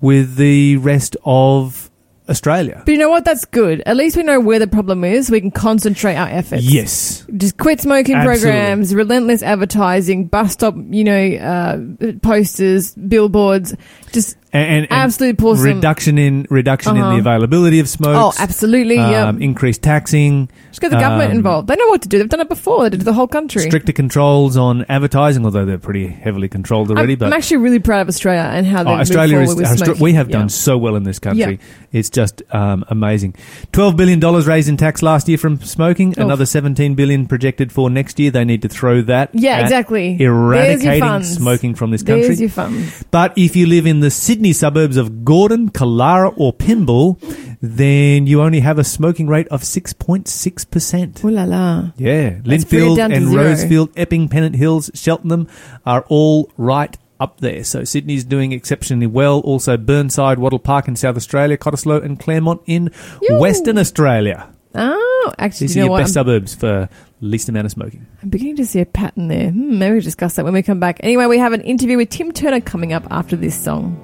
[0.02, 1.90] with the rest of
[2.30, 2.82] Australia.
[2.86, 3.24] but you know what?
[3.24, 3.82] That's good.
[3.86, 5.32] At least we know where the problem is.
[5.32, 6.64] We can concentrate our efforts.
[6.64, 7.26] Yes.
[7.38, 8.42] Just quit smoking Absolutely.
[8.42, 13.76] programs, relentless advertising, bus stop, you know, uh, posters, billboards.
[14.12, 17.14] Just and, and, Absolutely pour some- reduction in reduction in Uh-huh.
[17.14, 18.16] the availability of smoke.
[18.16, 18.40] oh, smokes.
[18.40, 19.28] absolutely, yeah.
[19.28, 21.68] um, increased taxing, Just get the government um, involved.
[21.68, 22.18] They know what to do.
[22.18, 22.84] They've done it before.
[22.84, 23.62] They did it to the whole country.
[23.64, 27.14] stricter controls on advertising, although they're pretty heavily controlled already.
[27.14, 29.50] I'm, but I'm actually really proud of Australia and how they Oh, Australia is.
[29.50, 30.04] forward with Austra- smoking.
[30.04, 30.38] we have Yeah.
[30.38, 31.60] done so well in this country.
[31.62, 31.78] Yeah.
[32.00, 33.36] It's just um, amazing.
[33.72, 36.10] Twelve billion dollars raised in tax last year from smoking.
[36.12, 36.18] Oof.
[36.18, 38.32] Another seventeen billion projected for next year.
[38.32, 39.30] They need to throw that.
[39.34, 40.10] Yeah, at exactly.
[40.18, 41.34] There's your Eradicating funds.
[41.36, 42.28] smoking from this country.
[42.28, 43.04] There's your funds.
[43.12, 47.18] But if you live in the Sydney suburbs of Gordon, Killara, or Pymble,
[47.60, 51.26] then you only have a smoking rate of 6.6%.
[51.26, 51.92] Ooh la la.
[51.98, 52.38] Yeah.
[52.44, 53.34] Lindfield and.
[53.34, 55.48] Roseville, Epping, Pennant Hills, Cheltenham
[55.88, 57.64] are all right up there.
[57.64, 59.40] So Sydney's doing exceptionally well.
[59.40, 62.92] Also Burnside, Wattle Park in South Australia, Cottesloe and Claremont in
[63.24, 63.40] Yoo.
[63.40, 64.54] Western Australia.
[64.76, 66.90] Oh, actually, These are you know your best I'm, suburbs for
[67.22, 68.06] least amount of smoking.
[68.22, 69.50] I'm beginning to see a pattern there.
[69.50, 71.00] Hmm, maybe we'll discuss that when we come back.
[71.02, 74.04] Anyway, we have an interview with Tim Turner coming up after this song.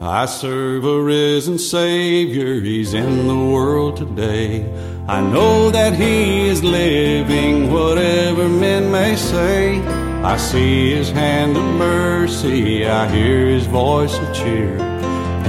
[0.00, 4.64] I serve a risen Savior, He's in the world today.
[5.08, 9.80] I know that He is living, whatever men may say.
[10.22, 14.78] I see His hand of mercy, I hear His voice of cheer.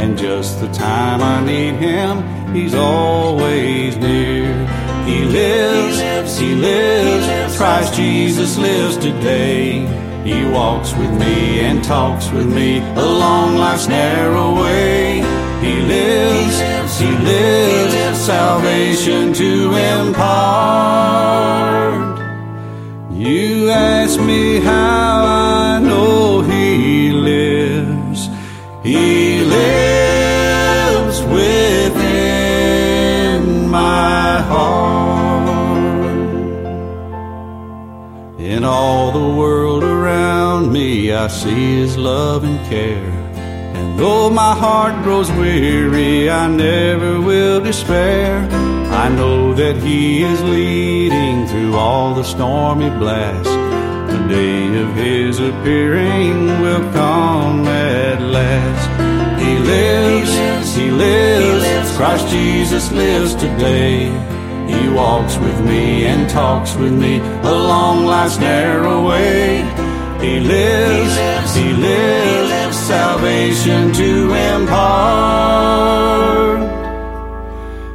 [0.02, 4.52] And just the time I need Him, He's always near.
[5.06, 10.09] He lives, He lives, Christ Jesus lives today.
[10.24, 15.22] He walks with me and talks with me along life's narrow way.
[15.62, 21.10] He lives, he lives, he lives, he lives salvation to impart.
[23.20, 28.30] You ask me how I know He lives.
[28.82, 32.08] He lives within
[33.68, 35.60] my heart.
[38.40, 39.69] In all the world
[40.72, 43.12] me, I see His love and care.
[43.78, 48.48] And though my heart grows weary, I never will despair.
[49.04, 53.50] I know that He is leading through all the stormy blasts.
[54.14, 58.86] The day of His appearing will come at last.
[59.42, 64.06] He lives, He lives, Christ Jesus lives today.
[64.68, 69.89] He walks with me and talks with me along life's narrow way.
[70.22, 75.40] He lives, He lives, salvation to impart.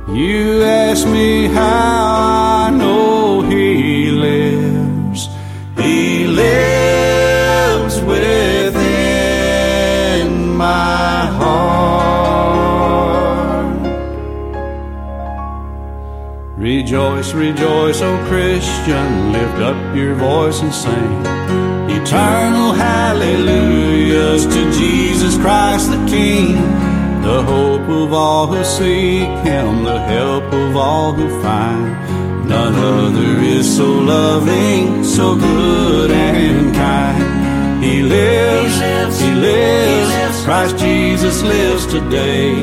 [0.08, 5.28] You ask me how I know He lives.
[5.76, 9.44] He lives within
[10.56, 11.84] my heart.
[16.56, 21.43] Rejoice, rejoice, O Christian, lift up your voice and sing.
[22.04, 26.54] Eternal hallelujahs to Jesus Christ the King,
[27.22, 32.46] the hope of all who seek Him, the help of all who find.
[32.46, 37.82] None other is so loving, so good and kind.
[37.82, 42.54] He lives, He lives, Christ Jesus lives today.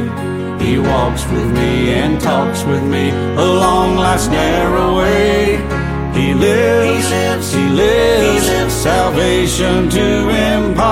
[0.64, 5.81] He walks with me and talks with me along life's narrow way.
[6.22, 10.92] He lives, He lives, salvation to impart.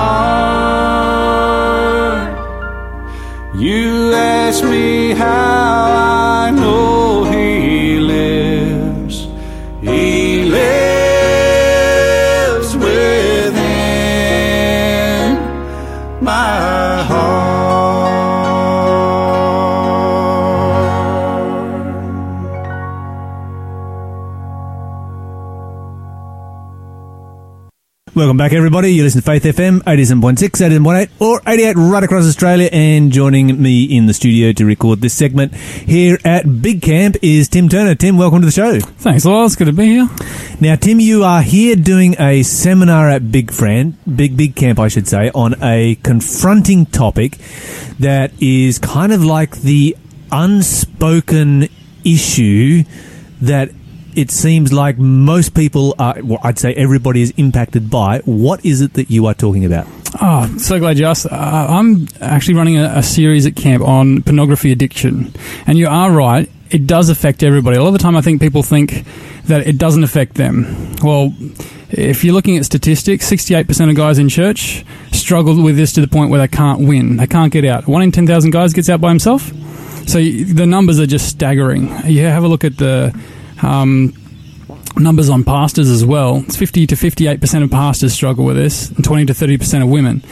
[3.54, 9.28] You ask me how I know He lives.
[9.80, 11.09] He lives
[28.20, 28.92] Welcome back, everybody.
[28.92, 32.68] You listen to Faith FM, 87.6, 87.8, or 88 right across Australia.
[32.70, 37.48] And joining me in the studio to record this segment here at Big Camp is
[37.48, 37.94] Tim Turner.
[37.94, 38.78] Tim, welcome to the show.
[38.78, 39.46] Thanks, Lyle.
[39.46, 40.08] It's good to be here.
[40.60, 44.88] Now, Tim, you are here doing a seminar at Big Fran, Big Big Camp, I
[44.88, 47.38] should say, on a confronting topic
[48.00, 49.96] that is kind of like the
[50.30, 51.68] unspoken
[52.04, 52.84] issue
[53.40, 53.70] that
[54.16, 58.20] it seems like most people are, well, I'd say everybody is impacted by.
[58.24, 59.86] What is it that you are talking about?
[60.20, 61.26] Oh, so glad you asked.
[61.26, 65.32] Uh, I'm actually running a, a series at camp on pornography addiction.
[65.66, 67.76] And you are right, it does affect everybody.
[67.76, 69.04] A lot of the time, I think people think
[69.44, 70.96] that it doesn't affect them.
[71.02, 71.34] Well,
[71.90, 76.08] if you're looking at statistics, 68% of guys in church struggle with this to the
[76.08, 77.16] point where they can't win.
[77.16, 77.86] They can't get out.
[77.86, 79.52] One in 10,000 guys gets out by himself.
[80.06, 81.88] So the numbers are just staggering.
[82.06, 83.16] You have a look at the
[83.62, 84.14] um,
[84.96, 86.38] numbers on pastors as well.
[86.46, 90.22] It's 50 to 58% of pastors struggle with this, and 20 to 30% of women.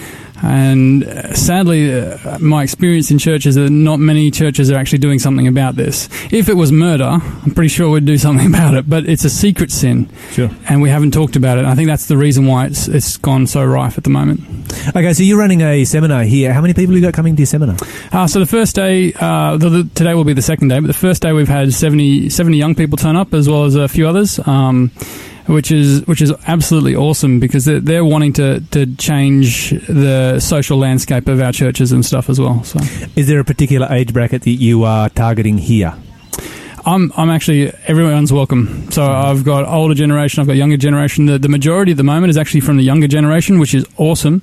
[0.42, 4.98] And uh, sadly, uh, my experience in churches is that not many churches are actually
[4.98, 6.08] doing something about this.
[6.32, 9.30] If it was murder, I'm pretty sure we'd do something about it, but it's a
[9.30, 10.08] secret sin.
[10.30, 10.50] Sure.
[10.68, 11.64] And we haven't talked about it.
[11.64, 14.40] I think that's the reason why it's, it's gone so rife at the moment.
[14.94, 16.52] Okay, so you're running a seminar here.
[16.52, 17.76] How many people do you got coming to your seminar?
[18.12, 20.86] Uh, so the first day, uh, the, the, today will be the second day, but
[20.86, 23.88] the first day we've had 70, 70 young people turn up as well as a
[23.88, 24.38] few others.
[24.46, 24.90] Um,
[25.48, 30.78] which is which is absolutely awesome because they're, they're wanting to, to change the social
[30.78, 32.62] landscape of our churches and stuff as well.
[32.64, 32.78] So
[33.16, 35.94] Is there a particular age bracket that you are targeting here?
[36.88, 38.90] I'm I'm actually everyone's welcome.
[38.90, 41.26] So I've got older generation, I've got younger generation.
[41.26, 44.40] The, the majority at the moment is actually from the younger generation, which is awesome.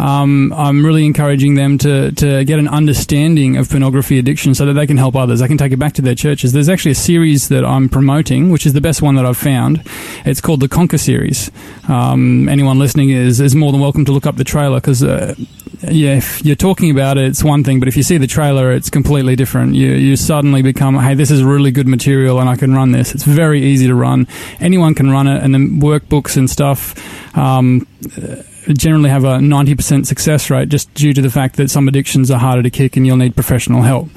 [0.00, 4.72] Um, I'm really encouraging them to to get an understanding of pornography addiction so that
[4.72, 5.38] they can help others.
[5.38, 6.52] They can take it back to their churches.
[6.52, 9.80] There's actually a series that I'm promoting, which is the best one that I've found.
[10.24, 11.52] It's called the Conquer series.
[11.86, 15.04] Um, anyone listening is is more than welcome to look up the trailer because.
[15.04, 15.36] Uh,
[15.82, 18.72] yeah, if you're talking about it, it's one thing, but if you see the trailer,
[18.72, 19.74] it's completely different.
[19.74, 23.14] You you suddenly become, hey, this is really good material, and I can run this.
[23.14, 24.26] It's very easy to run.
[24.60, 26.94] Anyone can run it, and then workbooks and stuff.
[27.36, 27.86] Um,
[28.68, 32.38] generally have a 90% success rate just due to the fact that some addictions are
[32.38, 34.08] harder to kick and you'll need professional help.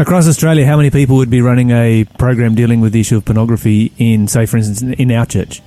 [0.00, 3.24] Across Australia, how many people would be running a program dealing with the issue of
[3.24, 5.60] pornography in, say, for instance, in our church?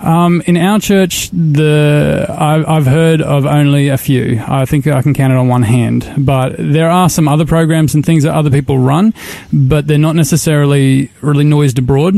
[0.00, 4.42] Um, in our church, the I've, I've heard of only a few.
[4.46, 6.10] I think I can count it on one hand.
[6.16, 9.12] But there are some other programs and things that other people run,
[9.52, 12.14] but they're not necessarily really noised abroad.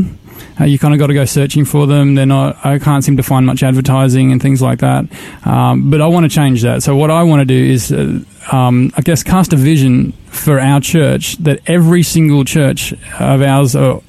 [0.60, 2.14] Uh, you kind of got to go searching for them.
[2.14, 2.64] They're not.
[2.64, 5.06] I can't seem to find much advertising and things like that.
[5.46, 6.82] Um, but I want to change that.
[6.82, 8.20] So what I want to do is, uh,
[8.52, 13.76] um, I guess, cast a vision for our church that every single church of ours,
[13.76, 14.02] or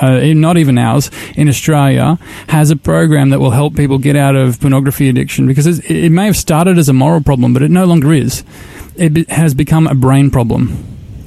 [0.00, 2.18] uh, not even ours, in Australia,
[2.48, 6.26] has a program that will help people get out of pornography addiction because it may
[6.26, 8.44] have started as a moral problem, but it no longer is.
[8.96, 10.84] It be- has become a brain problem.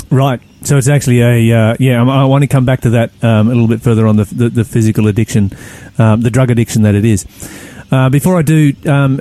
[0.09, 0.41] Right.
[0.63, 2.01] So it's actually a uh, yeah.
[2.01, 4.25] I, I want to come back to that um, a little bit further on the
[4.25, 5.51] the, the physical addiction,
[5.97, 7.25] um, the drug addiction that it is.
[7.91, 9.17] Uh, before I do, um,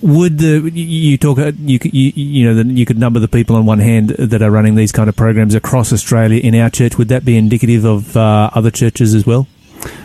[0.00, 3.66] would the you talk uh, you you, you know you could number the people on
[3.66, 6.96] one hand that are running these kind of programs across Australia in our church?
[6.96, 9.48] Would that be indicative of uh, other churches as well?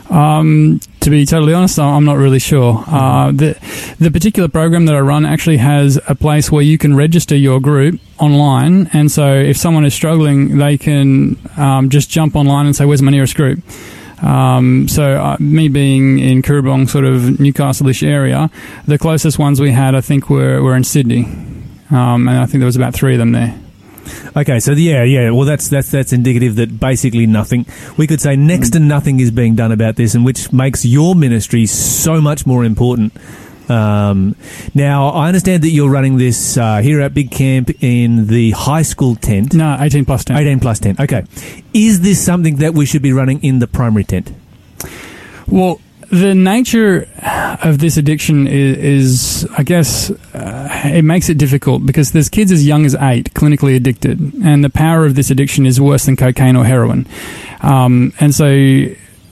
[0.10, 2.84] Um, to be totally honest, I'm not really sure.
[2.88, 3.58] Uh, the
[4.00, 7.60] the particular program that I run actually has a place where you can register your
[7.60, 12.76] group online, and so if someone is struggling, they can um, just jump online and
[12.76, 13.60] say, "Where's my nearest group?"
[14.22, 18.52] Um, so uh, me being in Cooranbong, sort of Newcastle-ish area,
[18.86, 21.26] the closest ones we had, I think, were were in Sydney,
[21.92, 23.58] um, and I think there was about three of them there.
[24.36, 25.32] Okay, so yeah, yeah.
[25.32, 27.66] Well, that's that's that's indicative that basically nothing.
[27.98, 31.16] We could say next to nothing is being done about this, and which makes your
[31.16, 33.14] ministry so much more important.
[33.70, 34.36] Um,
[34.74, 38.82] now, I understand that you're running this uh, here at Big Camp in the high
[38.82, 39.54] school tent.
[39.54, 40.38] No, 18 plus 10.
[40.38, 40.96] 18 plus 10.
[41.00, 41.24] Okay.
[41.74, 44.34] Is this something that we should be running in the primary tent?
[45.48, 45.80] Well,
[46.12, 47.08] the nature
[47.64, 52.52] of this addiction is, is I guess, uh, it makes it difficult because there's kids
[52.52, 56.16] as young as eight clinically addicted, and the power of this addiction is worse than
[56.16, 57.08] cocaine or heroin.
[57.62, 58.48] Um, and so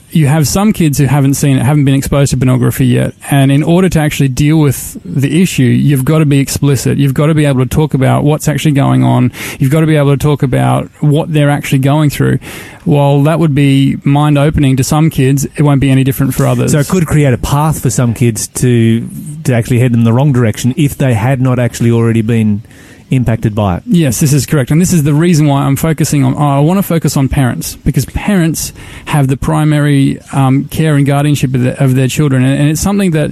[0.09, 3.51] you have some kids who haven't seen it, haven't been exposed to pornography yet, and
[3.51, 6.97] in order to actually deal with the issue, you've got to be explicit.
[6.97, 9.31] You've got to be able to talk about what's actually going on.
[9.59, 12.37] You've got to be able to talk about what they're actually going through.
[12.85, 16.45] While that would be mind opening to some kids, it won't be any different for
[16.45, 16.71] others.
[16.71, 19.07] So it could create a path for some kids to
[19.43, 22.61] to actually head in the wrong direction if they had not actually already been
[23.09, 23.83] impacted by it.
[23.85, 24.69] Yes, this is correct.
[24.71, 27.75] And this is the reason why I'm focusing on, I want to focus on parents
[27.75, 28.73] because parents
[29.05, 32.43] have the primary um, care and guardianship of, the, of their children.
[32.43, 33.31] And, and it's something that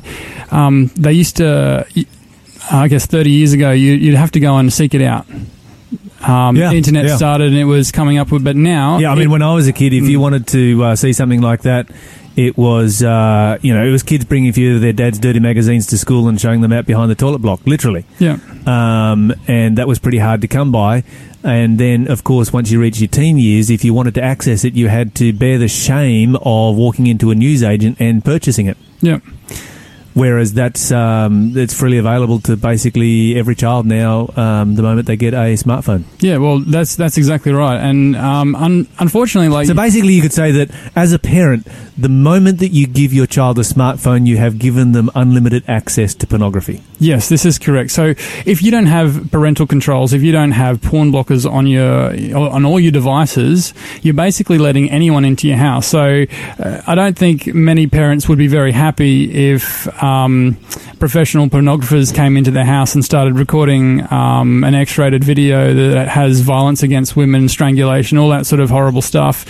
[0.52, 1.86] um, they used to,
[2.72, 5.26] I guess 30 years ago, you, you'd have to go and seek it out.
[6.22, 7.18] Um, Yeah, internet yeah.
[7.18, 8.98] started and it was coming up with, but now.
[8.98, 11.14] Yeah, I mean, it- when I was a kid, if you wanted to uh, see
[11.14, 11.88] something like that,
[12.36, 15.40] it was uh, you know it was kids bringing a few of their dad's dirty
[15.40, 18.06] magazines to school and showing them out behind the toilet block, literally.
[18.20, 18.38] yeah.
[18.66, 21.04] um, and that was pretty hard to come by.
[21.44, 24.64] And then, of course, once you reach your teen years, if you wanted to access
[24.66, 28.78] it, you had to bear the shame of walking into a newsagent and purchasing it.
[29.00, 29.20] Yeah.
[30.16, 34.30] Whereas that's um, it's freely available to basically every child now.
[34.38, 37.78] Um, the moment they get a smartphone, Yeah, well, that's that's exactly right.
[37.78, 39.68] And um, un- unfortunately, like.
[39.68, 43.28] so basically, you could say that as a parent, the moment that you give your
[43.28, 46.82] child a smartphone, you have given them unlimited access to pornography.
[46.98, 47.92] Yes, this is correct.
[47.92, 48.14] So
[48.46, 52.64] if you don't have parental controls, if you don't have porn blockers on your on
[52.64, 55.88] all your devices, you're basically letting anyone into your house.
[55.88, 56.26] So
[56.58, 60.58] uh, I don't think many parents would be very happy if um,
[61.00, 66.42] professional pornographers came into their house and started recording um, an X-rated video that has
[66.42, 69.46] violence against women, strangulation, all that sort of horrible stuff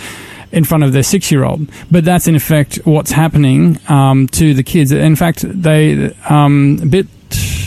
[0.52, 1.68] in front of their six year old.
[1.90, 4.92] But that's in effect what's happening um, to the kids.
[4.92, 7.06] In fact, they um, Bit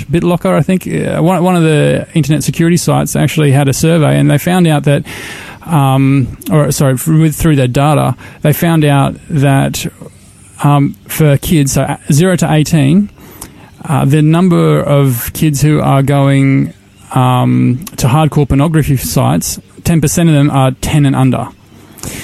[0.10, 4.18] BitLocker, I think, uh, one one of the internet security sites actually had a survey,
[4.20, 5.06] and they found out that.
[5.62, 9.86] Um, or sorry, with, through their data, they found out that
[10.64, 13.10] um, for kids, so zero to eighteen,
[13.86, 16.74] uh, the number of kids who are going
[17.14, 21.48] um, to hardcore pornography sites, ten percent of them are ten and under.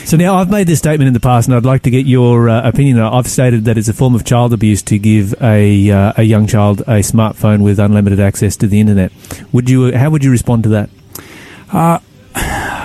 [0.06, 2.48] So now I've made this statement in the past, and I'd like to get your
[2.48, 3.00] uh, opinion.
[3.00, 6.48] I've stated that it's a form of child abuse to give a uh, a young
[6.48, 9.12] child a smartphone with unlimited access to the internet.
[9.52, 9.92] Would you?
[9.94, 10.90] How would you respond to that?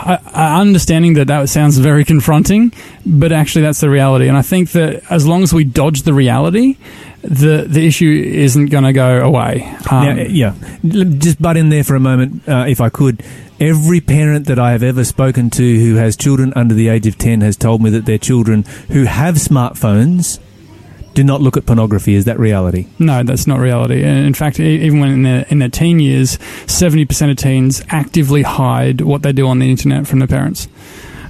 [0.07, 2.73] I, I understanding that that sounds very confronting,
[3.05, 4.29] but actually that's the reality.
[4.29, 6.77] And I think that as long as we dodge the reality,
[7.23, 9.63] the the issue isn't going to go away.
[9.91, 13.23] Um, now, yeah, just butt in there for a moment, uh, if I could.
[13.61, 17.19] Every parent that I have ever spoken to who has children under the age of
[17.19, 20.41] ten has told me that their children who have smartphones
[21.15, 22.15] do not look at pornography.
[22.15, 22.87] Is that reality?
[22.99, 24.03] No, that's not reality.
[24.03, 29.01] In fact, even when in their, in their teen years, 70% of teens actively hide
[29.01, 30.69] what they do on the internet from their parents.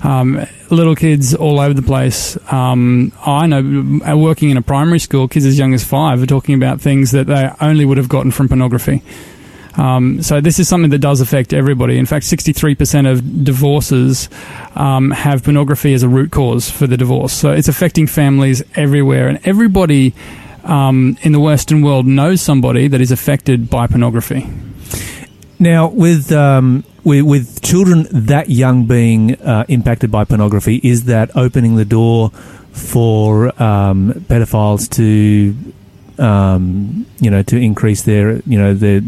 [0.03, 2.39] Um, little kids all over the place.
[2.53, 6.27] Um, I know, uh, working in a primary school, kids as young as five are
[6.27, 9.03] talking about things that they only would have gotten from pornography.
[9.77, 11.99] Um, so this is something that does affect everybody.
[11.99, 14.29] In fact, 63% of divorces
[14.75, 17.33] um, have pornography as a root cause for the divorce.
[17.33, 20.15] So it's affecting families everywhere, and everybody
[20.65, 24.49] um, in the Western world knows somebody that is affected by pornography.
[25.59, 31.37] Now, with um, with, with children that young being uh, impacted by pornography, is that
[31.37, 32.31] opening the door
[32.73, 35.55] for um, pedophiles to,
[36.21, 39.01] um, you know, to increase their, you know, their,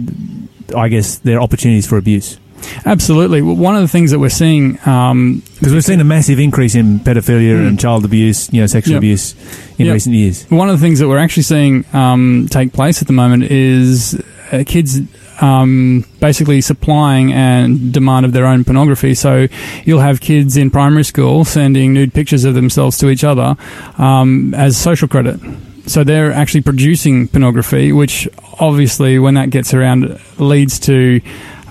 [0.77, 2.39] I guess, their opportunities for abuse?
[2.87, 3.43] Absolutely.
[3.43, 6.75] Well, One of the things that we're seeing, um, Because we've seen a massive increase
[6.77, 9.01] in pedophilia and child abuse, you know, sexual Yep.
[9.01, 9.35] abuse
[9.79, 9.95] in Yep.
[9.95, 10.47] recent years.
[10.49, 14.15] one of the things that we're actually seeing um, take place at the moment is
[14.53, 15.01] uh, kids
[15.41, 19.15] um, basically supplying and demand of their own pornography.
[19.15, 19.49] So
[19.85, 23.57] you'll have kids in primary school sending nude pictures of themselves to each other
[23.99, 25.41] um, as social credit.
[25.87, 28.28] So they're actually producing pornography, which
[28.59, 31.20] obviously, when that gets around, leads to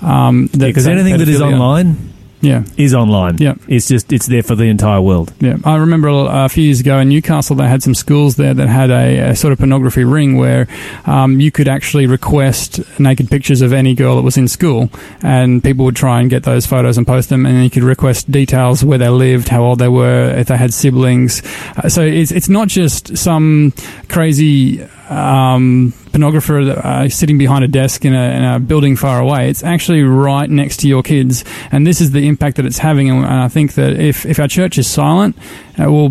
[0.02, 2.11] um, Because anything that is online
[2.42, 2.64] yeah.
[2.76, 3.38] is online.
[3.38, 3.54] Yeah.
[3.68, 5.32] It's just, it's there for the entire world.
[5.40, 8.52] Yeah, I remember a, a few years ago in Newcastle, they had some schools there
[8.52, 10.68] that had a, a sort of pornography ring where
[11.06, 14.90] um, you could actually request naked pictures of any girl that was in school,
[15.22, 17.84] and people would try and get those photos and post them, and then you could
[17.84, 21.42] request details where they lived, how old they were, if they had siblings.
[21.76, 23.72] Uh, so it's it's not just some
[24.08, 24.86] crazy.
[25.12, 29.50] Um, pornographer uh, sitting behind a desk in a, in a building far away.
[29.50, 33.10] It's actually right next to your kids, and this is the impact that it's having.
[33.10, 35.36] And, and I think that if, if our church is silent,
[35.76, 36.10] it will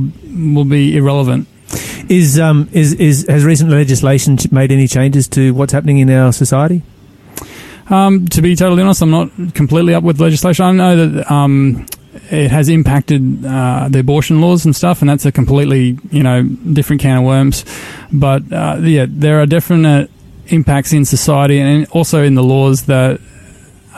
[0.55, 1.47] will be irrelevant.
[2.09, 6.33] Is, um, is, is, has recent legislation made any changes to what's happening in our
[6.33, 6.83] society?
[7.89, 10.65] Um, to be totally honest, I'm not completely up with legislation.
[10.65, 11.85] I know that um,
[12.29, 16.43] it has impacted uh, the abortion laws and stuff, and that's a completely you know
[16.43, 17.65] different can of worms.
[18.11, 20.09] But uh, yeah, there are definite
[20.47, 23.19] impacts in society and also in the laws that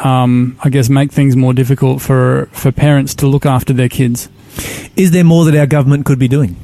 [0.04, 4.30] um, I guess make things more difficult for for parents to look after their kids.
[4.96, 6.56] Is there more that our government could be doing?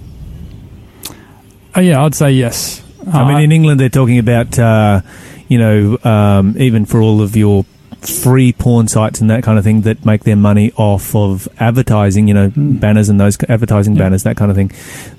[1.76, 2.84] Oh yeah, I'd say yes.
[3.12, 5.02] I mean, Uh, in England, they're talking about, uh,
[5.48, 7.66] you know, um, even for all of your
[8.02, 12.28] free porn sites and that kind of thing that make their money off of advertising,
[12.28, 14.04] you know, banners and those advertising Yeah.
[14.04, 14.72] banners, that kind of thing.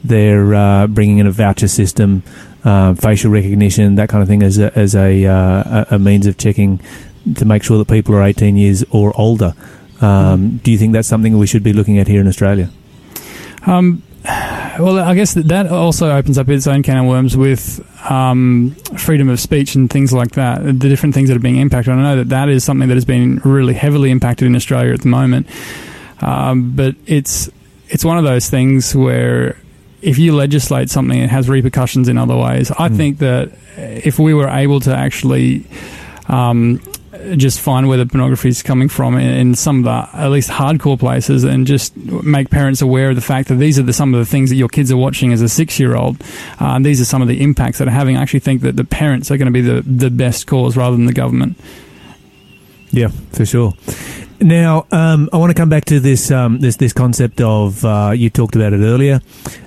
[0.02, 2.22] They're uh, bringing in a voucher system,
[2.64, 6.26] uh, facial recognition, that kind of thing, as a, as a, uh, a a means
[6.26, 6.80] of checking
[7.34, 9.52] to make sure that people are 18 years or older.
[10.00, 12.70] Um, Do you think that's something we should be looking at here in Australia?
[13.66, 17.80] Um, well, I guess that, that also opens up its own can of worms with
[18.10, 20.62] um, freedom of speech and things like that.
[20.62, 21.92] The different things that are being impacted.
[21.94, 25.00] I know that that is something that has been really heavily impacted in Australia at
[25.02, 25.46] the moment.
[26.20, 27.48] Um, but it's
[27.88, 29.56] it's one of those things where
[30.02, 32.70] if you legislate something, it has repercussions in other ways.
[32.72, 32.96] I Mm.
[32.96, 35.64] think that if we were able to actually
[36.28, 36.80] um,
[37.36, 40.50] just find where the pornography is coming from in, in some of the at least
[40.50, 44.14] hardcore places and just make parents aware of the fact that these are the, some
[44.14, 46.20] of the things that your kids are watching as a six year old
[46.60, 48.16] uh, and these are some of the impacts that are having.
[48.16, 50.96] I actually think that the parents are going to be the, the best cause rather
[50.96, 51.56] than the government.
[52.90, 53.74] Yeah, for sure.
[54.40, 58.12] Now, um, I want to come back to this um, this this concept of uh,
[58.14, 59.20] you talked about it earlier,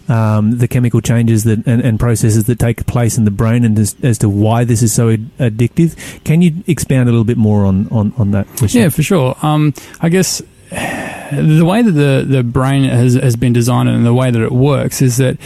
[0.09, 3.77] um, the chemical changes that and, and processes that take place in the brain, and
[3.77, 6.23] as, as to why this is so ad- addictive.
[6.23, 8.47] Can you expand a little bit more on on, on that?
[8.47, 8.75] Wisha?
[8.75, 9.35] Yeah, for sure.
[9.43, 14.13] Um, I guess the way that the, the brain has, has been designed and the
[14.13, 15.37] way that it works is that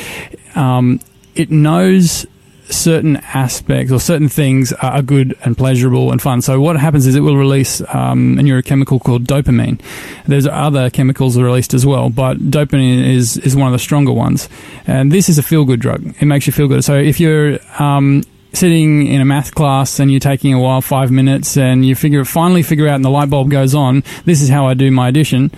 [0.56, 1.00] um,
[1.36, 2.26] it knows
[2.70, 6.42] certain aspects or certain things are good and pleasurable and fun.
[6.42, 9.82] So what happens is it will release um, a neurochemical called dopamine.
[10.26, 14.50] There's other chemicals released as well, but dopamine is is one of the stronger ones.
[14.86, 16.16] And this is a feel good drug.
[16.20, 16.84] It makes you feel good.
[16.84, 21.12] So if you're um, sitting in a math class and you're taking a while, five
[21.12, 24.04] minutes, and you figure finally figure out, and the light bulb goes on.
[24.26, 25.52] This is how I do my addition.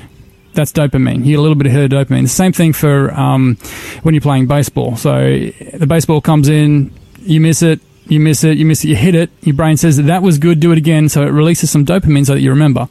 [0.53, 1.19] That's dopamine.
[1.19, 2.23] You get a little bit of hit of dopamine.
[2.23, 3.57] The same thing for um,
[4.03, 4.95] when you're playing baseball.
[4.95, 8.95] So the baseball comes in, you miss it, you miss it, you miss it, you
[8.95, 9.29] hit it.
[9.41, 11.09] Your brain says that that was good, do it again.
[11.09, 12.89] So it releases some dopamine so that you remember.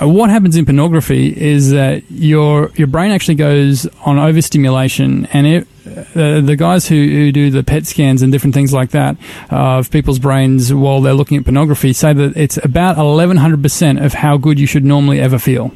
[0.00, 5.46] Uh, what happens in pornography is that your your brain actually goes on overstimulation, and
[5.46, 9.16] it, uh, the guys who, who do the PET scans and different things like that
[9.50, 14.14] uh, of people's brains while they're looking at pornography say that it's about 1100% of
[14.14, 15.72] how good you should normally ever feel.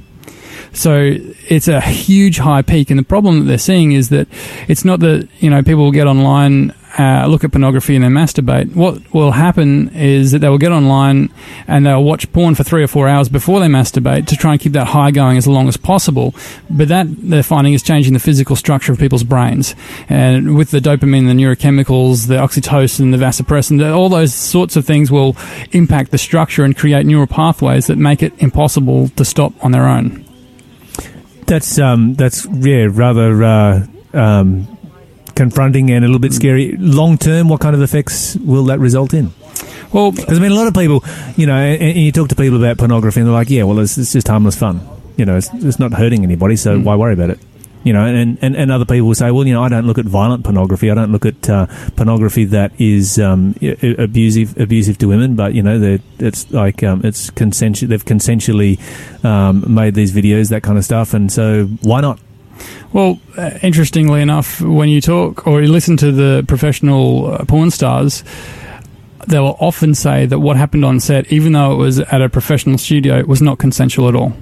[0.74, 1.16] So
[1.48, 4.26] it's a huge high peak, and the problem that they're seeing is that
[4.68, 8.12] it's not that you know people will get online, uh, look at pornography, and then
[8.12, 8.74] masturbate.
[8.74, 11.30] What will happen is that they will get online
[11.68, 14.60] and they'll watch porn for three or four hours before they masturbate to try and
[14.60, 16.34] keep that high going as long as possible.
[16.70, 19.74] But that they're finding is changing the physical structure of people's brains,
[20.08, 25.12] and with the dopamine, the neurochemicals, the oxytocin, the vasopressin, all those sorts of things
[25.12, 25.36] will
[25.72, 29.86] impact the structure and create neural pathways that make it impossible to stop on their
[29.86, 30.24] own.
[31.46, 34.66] That's um, that's yeah, rather uh, um,
[35.34, 36.76] confronting and a little bit scary.
[36.78, 39.32] Long term, what kind of effects will that result in?
[39.92, 41.04] Well, Because I mean, a lot of people,
[41.36, 43.78] you know, and, and you talk to people about pornography, and they're like, "Yeah, well,
[43.80, 44.80] it's, it's just harmless fun.
[45.16, 46.84] You know, it's, it's not hurting anybody, so Mm.
[46.84, 47.38] why worry about it?"
[47.84, 49.98] You know, and, and and other people will say, "Well, you know, I don't look
[49.98, 50.90] at violent pornography.
[50.90, 51.66] I don't look at uh,
[51.96, 53.56] pornography that is um,
[53.98, 55.34] abusive abusive to women.
[55.34, 57.90] But you know, it's like um, it's consensual.
[57.90, 58.78] They've consensually
[59.24, 62.20] um, made these videos, that kind of stuff, and so why not?"
[62.92, 67.70] Well, uh, interestingly enough, when you talk or you listen to the professional uh, porn
[67.70, 68.22] stars,
[69.26, 72.28] they will often say that what happened on set, even though it was at a
[72.28, 74.34] professional studio, was not consensual at all.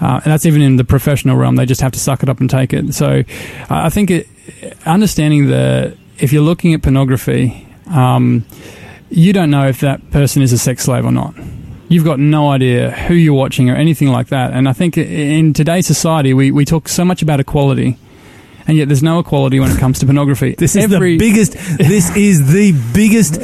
[0.00, 1.56] Uh, and that's even in the professional realm.
[1.56, 2.94] They just have to suck it up and take it.
[2.94, 3.24] So uh,
[3.68, 4.28] I think it,
[4.86, 8.44] understanding that if you're looking at pornography, um,
[9.10, 11.34] you don't know if that person is a sex slave or not.
[11.88, 14.52] You've got no idea who you're watching or anything like that.
[14.52, 17.98] And I think in today's society, we, we talk so much about equality,
[18.66, 20.54] and yet there's no equality when it comes to pornography.
[20.56, 21.52] This is Every- the biggest.
[21.52, 23.38] This is the biggest.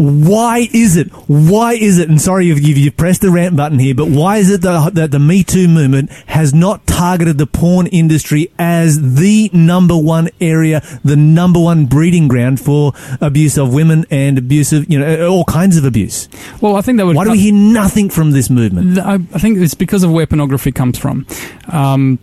[0.00, 1.08] Why is it?
[1.28, 2.08] Why is it?
[2.08, 5.10] And sorry, you've, you've, pressed the rant button here, but why is it that, that
[5.10, 10.80] the Me Too movement has not targeted the porn industry as the number one area,
[11.04, 15.44] the number one breeding ground for abuse of women and abuse of, you know, all
[15.44, 16.30] kinds of abuse?
[16.62, 17.14] Well, I think that would.
[17.14, 18.98] Why do we hear nothing from this movement?
[18.98, 21.26] I, I think it's because of where pornography comes from.
[21.68, 22.18] Um,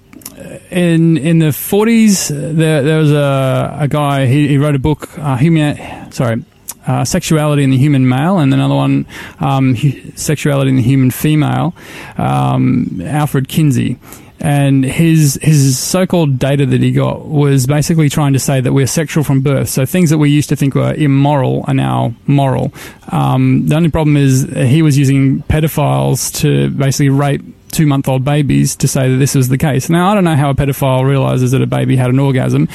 [0.72, 4.26] in in the forties, there there was a a guy.
[4.26, 5.16] He, he wrote a book.
[5.20, 6.44] Uh, human, sorry.
[6.88, 9.06] Uh, sexuality in the human male, and another one,
[9.42, 11.74] um, hu- sexuality in the human female.
[12.18, 13.98] Um, Alfred Kinsey,
[14.40, 18.88] and his his so-called data that he got was basically trying to say that we're
[18.88, 19.68] sexual from birth.
[19.68, 22.72] So things that we used to think were immoral are now moral.
[23.12, 27.42] Um, the only problem is he was using pedophiles to basically rape
[27.78, 29.88] two month old babies to say that this was the case.
[29.88, 32.68] Now, I don't know how a pedophile realizes that a baby had an orgasm.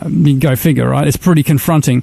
[0.00, 1.08] Um, you go figure, right?
[1.08, 2.02] It's pretty confronting.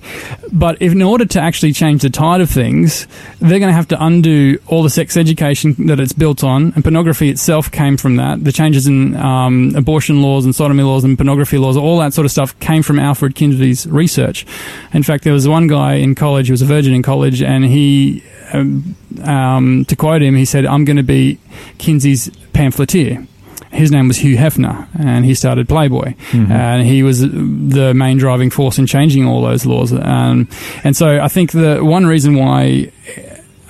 [0.51, 3.05] But if, in order to actually change the tide of things,
[3.39, 6.83] they're going to have to undo all the sex education that it's built on, and
[6.83, 8.43] pornography itself came from that.
[8.43, 12.25] The changes in um, abortion laws and sodomy laws and pornography laws, all that sort
[12.25, 14.47] of stuff came from Alfred Kinsey's research.
[14.91, 17.63] In fact, there was one guy in college, he was a virgin in college, and
[17.63, 18.23] he
[18.53, 21.39] um, um, to quote him, he said, I'm going to be
[21.77, 23.25] Kinsey's pamphleteer.
[23.71, 28.49] His name was Hugh Hefner, and he started Playboy, and he was the main driving
[28.49, 29.93] force in changing all those laws.
[29.93, 30.47] Um,
[30.83, 32.91] and so, I think the one reason why,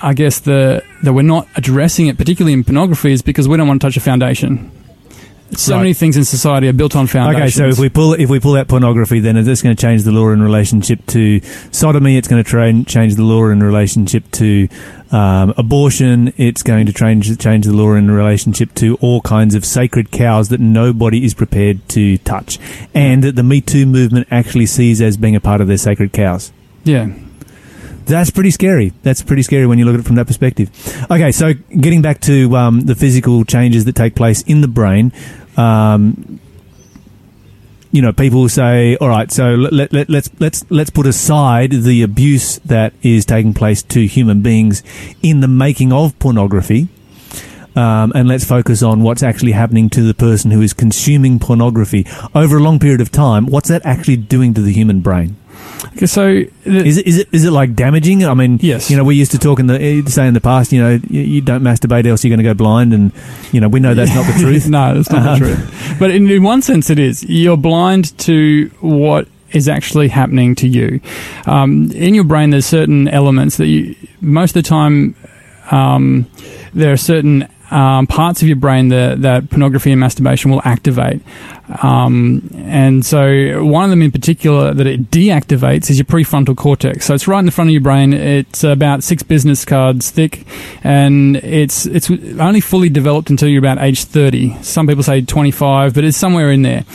[0.01, 3.67] I guess the that we're not addressing it, particularly in pornography, is because we don't
[3.67, 4.71] want to touch a foundation.
[5.55, 5.79] So Right.
[5.79, 7.41] many things in society are built on foundations.
[7.41, 9.81] Okay, so if we pull if we pull out pornography, then is this going to
[9.81, 11.41] change the law in relationship to
[11.71, 12.17] sodomy?
[12.17, 14.67] It's going to change the law in relationship to
[15.11, 16.33] um, abortion.
[16.37, 20.49] It's going to change change the law in relationship to all kinds of sacred cows
[20.49, 22.59] that nobody is prepared to touch,
[22.93, 26.13] and that the Me Too movement actually sees as being a part of their sacred
[26.13, 26.51] cows.
[26.83, 27.07] yeah,
[28.05, 28.93] That's pretty scary.
[29.03, 30.69] That's pretty scary when you look at it from that perspective.
[31.11, 35.11] Okay, so getting back to um, the physical changes that take place in the brain,
[35.57, 36.39] um,
[37.91, 42.03] you know, people say, "All right, so let, let, let's let's let's put aside the
[42.03, 44.83] abuse that is taking place to human beings
[45.21, 46.87] in the making of pornography."
[47.75, 52.05] Um, and let's focus on what's actually happening to the person who is consuming pornography
[52.35, 53.45] over a long period of time.
[53.45, 55.37] What's that actually doing to the human brain?
[56.05, 56.27] So
[56.65, 58.25] Is it is it is it like damaging?
[58.25, 58.89] I mean, Yes.
[58.91, 60.71] You know, we used to talk in the eh, say in the past.
[60.73, 63.11] You know, you, you don't masturbate, else you're going to go blind, and
[63.51, 64.67] you know we know that's not the truth.
[64.67, 65.95] no, that's not Um, the truth.
[65.99, 67.23] But in, in one sense, it is.
[67.23, 70.99] You're blind to what is actually happening to you.
[71.45, 75.15] Um, in your brain, there's certain elements that you, most of the time,
[75.71, 76.27] um,
[76.73, 81.21] there are certain um, parts of your brain that, that pornography and masturbation will activate.
[81.83, 87.05] Um, and so, one of them in particular that it deactivates is your prefrontal cortex.
[87.05, 88.13] So, it's right in the front of your brain.
[88.13, 90.47] It's about six business cards thick,
[90.83, 94.63] and it's it's only fully developed until you're about age 30.
[94.63, 96.85] Some people say 25, but it's somewhere in there.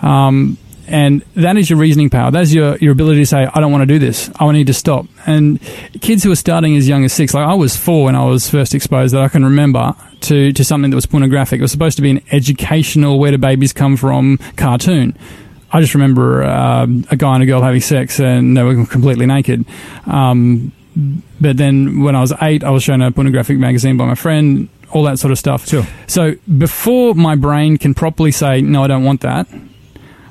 [0.00, 0.58] Um,
[0.90, 2.32] and that is your reasoning power.
[2.32, 4.28] That is your, your ability to say, I don't want to do this.
[4.40, 5.06] I need to stop.
[5.24, 5.60] And
[6.00, 8.50] kids who are starting as young as six, like I was four when I was
[8.50, 11.58] first exposed, that I can remember to, to something that was pornographic.
[11.58, 15.16] It was supposed to be an educational, where do babies come from cartoon.
[15.72, 19.26] I just remember um, a guy and a girl having sex and they were completely
[19.26, 19.64] naked.
[20.06, 20.72] Um,
[21.40, 24.68] but then when I was eight, I was shown a pornographic magazine by my friend,
[24.90, 25.68] all that sort of stuff.
[25.68, 25.86] Sure.
[26.08, 29.46] So before my brain can properly say, no, I don't want that,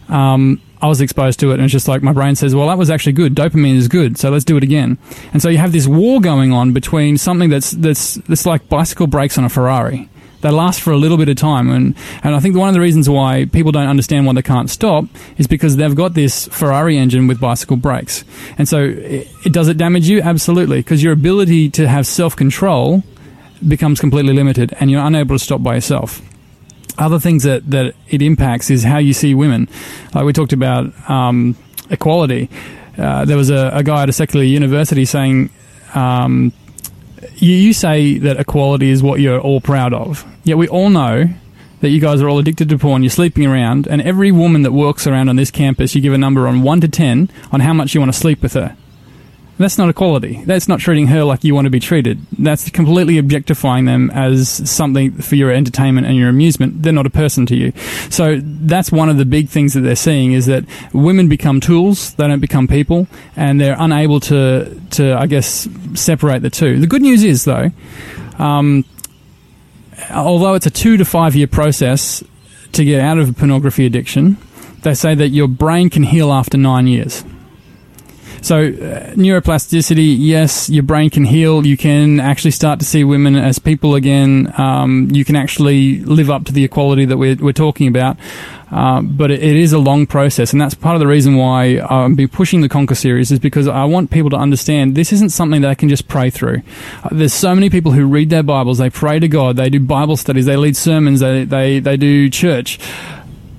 [0.10, 2.78] um, I was exposed to it, and it's just like my brain says, "Well, that
[2.78, 3.36] was actually good.
[3.36, 4.98] Dopamine is good, so let's do it again."
[5.34, 9.08] And so you have this war going on between something that's that's that's like bicycle
[9.08, 10.10] brakes on a Ferrari.
[10.42, 12.80] They last for a little bit of time, and and I think one of the
[12.80, 15.06] reasons why people don't understand why they can't stop
[15.38, 18.24] is because they've got this Ferrari engine with bicycle brakes,
[18.58, 22.38] and so it, it does it damage you absolutely because your ability to have self
[22.38, 23.04] control
[23.68, 26.22] becomes completely limited, and you're unable to stop by yourself
[27.00, 29.68] other things that, that it impacts is how you see women.
[30.14, 31.56] Like we talked about um,
[31.90, 32.50] equality.
[32.98, 35.50] Uh, there was a, a, guy at a secular university saying,
[35.96, 36.52] um,
[37.36, 40.26] you, you say that equality is what you're all proud of.
[40.44, 41.30] Yet we all know
[41.82, 44.72] that you guys are all addicted to porn, you're sleeping around, and every woman that
[44.74, 47.74] walks around on this campus, you give a number on 1 to 10 on how
[47.74, 48.76] much you want to sleep with her.
[49.60, 50.42] That's not equality.
[50.46, 52.26] That's not treating her like you want to be treated.
[52.38, 56.82] That's completely objectifying them as something for your entertainment and your amusement.
[56.82, 57.74] They're not a person to you.
[58.10, 62.14] So that's one of the big things that they're seeing is that women become tools.
[62.14, 66.80] They don't become people, and they're unable to to I guess separate the two.
[66.80, 67.72] The good news is though,
[68.38, 68.86] um,
[70.10, 72.24] although it's a two to five year process
[72.72, 74.38] to get out of a pornography addiction,
[74.84, 77.26] they say that your brain can heal after nine years.
[78.42, 81.66] So, uh, neuroplasticity, yes, your brain can heal.
[81.66, 84.54] You can actually start to see women as people again.
[84.58, 88.18] Um, you can actually live up to the equality that we're, we're talking about.
[88.72, 91.80] Uh, but it, it is a long process, and that's part of the reason why
[91.80, 95.30] I've be pushing the Conquer series is because I want people to understand this isn't
[95.30, 96.62] something that I can just pray through.
[97.04, 99.80] Uh, there's so many people who read their Bibles, they pray to God, they do
[99.80, 102.80] Bible studies, they lead sermons, they, they, they do church,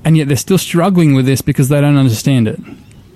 [0.04, 2.60] and yet they're still struggling with this because they don't understand it.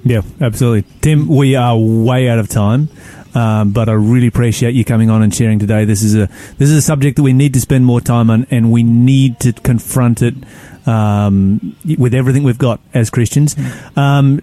[0.04, 0.90] Yeah, absolutely.
[1.00, 2.88] Tim, we are way out of time.
[3.34, 5.84] Um, but I really appreciate you coming on and sharing today.
[5.84, 6.28] This is a
[6.58, 9.40] this is a subject that we need to spend more time on, and we need
[9.40, 10.34] to confront it
[10.86, 13.56] um, with everything we've got as Christians.
[13.96, 14.40] Um,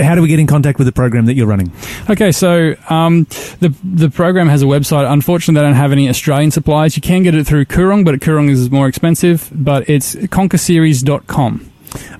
[0.00, 1.72] how do we get in contact with the program that you're running?
[2.08, 3.24] Okay, so um,
[3.60, 5.10] the the program has a website.
[5.10, 6.96] Unfortunately, they don't have any Australian supplies.
[6.96, 9.50] You can get it through Koorong, but Koorong is more expensive.
[9.54, 11.70] But it's conquerseries.com.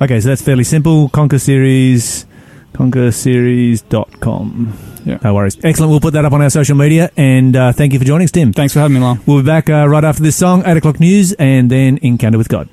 [0.03, 1.09] Okay, so that's fairly simple.
[1.09, 2.27] Conquer Series
[2.73, 4.73] conquerseries.com.
[5.05, 5.19] Yeah.
[5.23, 5.59] No worries.
[5.65, 5.91] Excellent.
[5.91, 7.11] We'll put that up on our social media.
[7.17, 8.53] And uh, thank you for joining us, Tim.
[8.53, 9.19] Thanks for having me, Lyle.
[9.27, 12.49] We'll be back uh, right after this song, 8 o'clock news, and then Encounter with
[12.49, 12.69] God.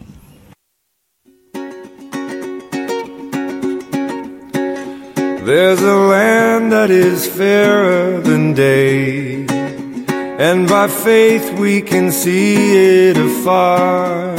[5.46, 13.18] There's a land that is fairer than day, and by faith we can see it
[13.18, 14.38] afar.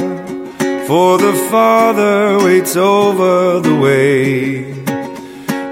[0.87, 4.80] For the Father waits over the way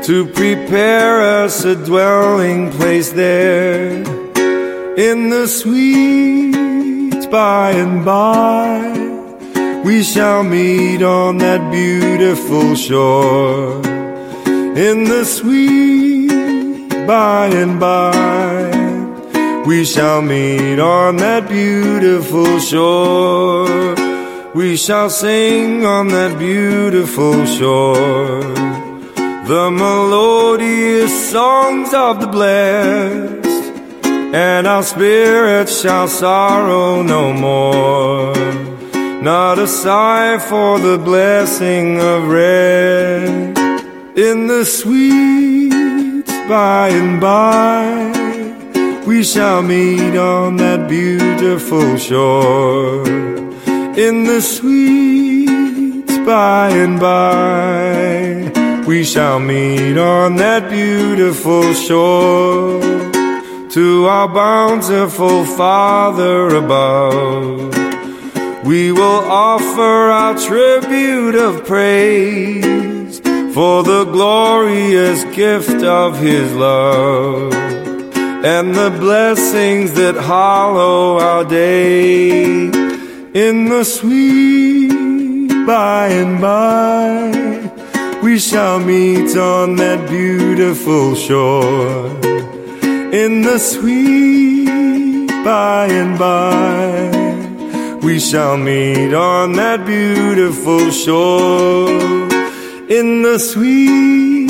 [0.09, 3.91] to prepare us a dwelling place there
[4.97, 9.83] in the sweet by and by.
[9.85, 19.63] We shall meet on that beautiful shore in the sweet by and by.
[19.67, 23.95] We shall meet on that beautiful shore.
[24.55, 28.78] We shall sing on that beautiful shore
[29.49, 33.47] the melodious songs of the blessed,
[34.35, 38.35] and our spirits shall sorrow no more.
[39.23, 43.59] Not a sigh for the blessing of rest
[44.19, 48.13] in the sweet by and by.
[49.07, 53.09] We shall meet on that beautiful shore
[53.97, 58.58] in the sweet by and by
[58.89, 62.81] we shall meet on that beautiful shore
[63.69, 67.77] to our bountiful Father above.
[68.65, 73.21] We will offer our tribute of praise
[73.53, 82.71] for the glorious gift of His love and the blessings that hollow our day
[83.35, 84.89] in the sweet
[85.67, 87.58] by and by
[88.23, 92.07] we shall meet on that beautiful shore
[93.13, 97.99] in the sweet by and by.
[98.03, 101.89] We shall meet on that beautiful shore
[102.89, 104.49] in the sweet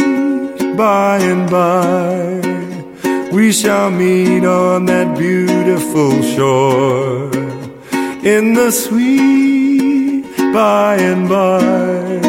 [0.77, 2.41] by and by.
[3.31, 7.31] We shall meet on that beautiful shore
[8.25, 12.28] in the sweet by and by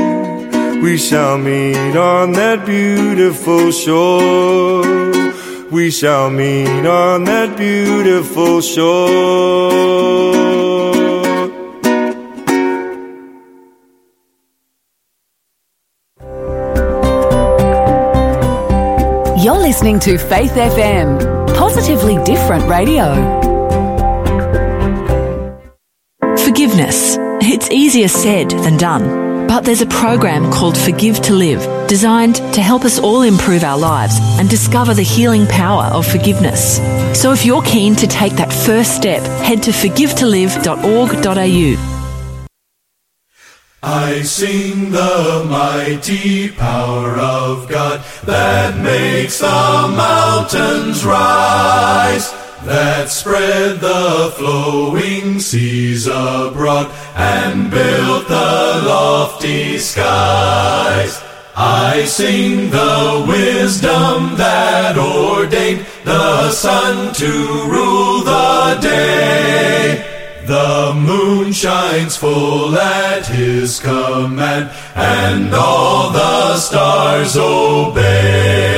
[0.82, 4.82] we shall meet on that beautiful shore.
[5.72, 9.10] We shall meet on that beautiful shore.
[19.44, 23.14] You're listening to Faith FM, positively different radio.
[26.38, 27.18] Forgiveness forgiveness.
[27.42, 29.39] It's easier said than done.
[29.50, 33.80] But there's a program called Forgive to Live, designed to help us all improve our
[33.80, 36.78] lives and discover the healing power of forgiveness.
[37.20, 42.46] So if you're keen to take that first step, head to forgivetolive.org.au.
[43.82, 52.32] I sing the mighty power of God that makes the mountains rise,
[52.66, 61.22] that spread the flowing seas abroad and built the lofty skies.
[61.56, 67.32] I sing the wisdom that ordained the sun to
[67.68, 70.06] rule the day.
[70.46, 78.69] The moon shines full at his command, and all the stars obey.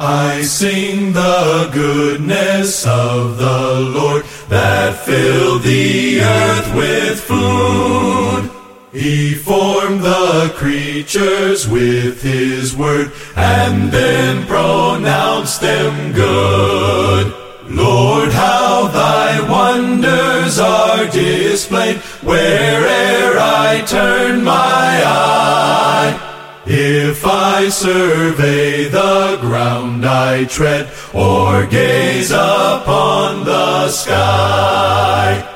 [0.00, 8.48] I sing the goodness of the Lord that filled the earth with food.
[8.92, 17.34] He formed the creatures with his word and then pronounced them good.
[17.68, 26.37] Lord, how thy wonders are displayed where'er I turn my eye.
[26.70, 35.48] If I survey the ground I tread or gaze upon the sky,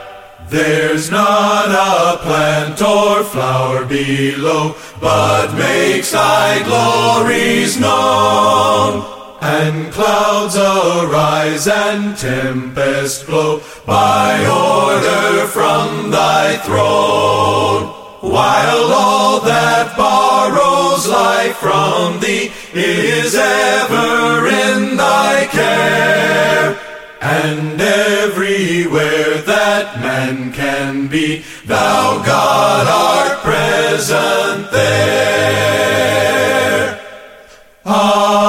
[0.48, 9.04] there's not a plant or flower below, but makes thy glories known.
[9.42, 18.01] And clouds arise and tempests blow by order from thy throne.
[18.22, 26.78] While all that borrows life from thee is ever in thy care,
[27.20, 35.82] and everywhere that man can be, thou God art present there.
[37.84, 38.41] Ah,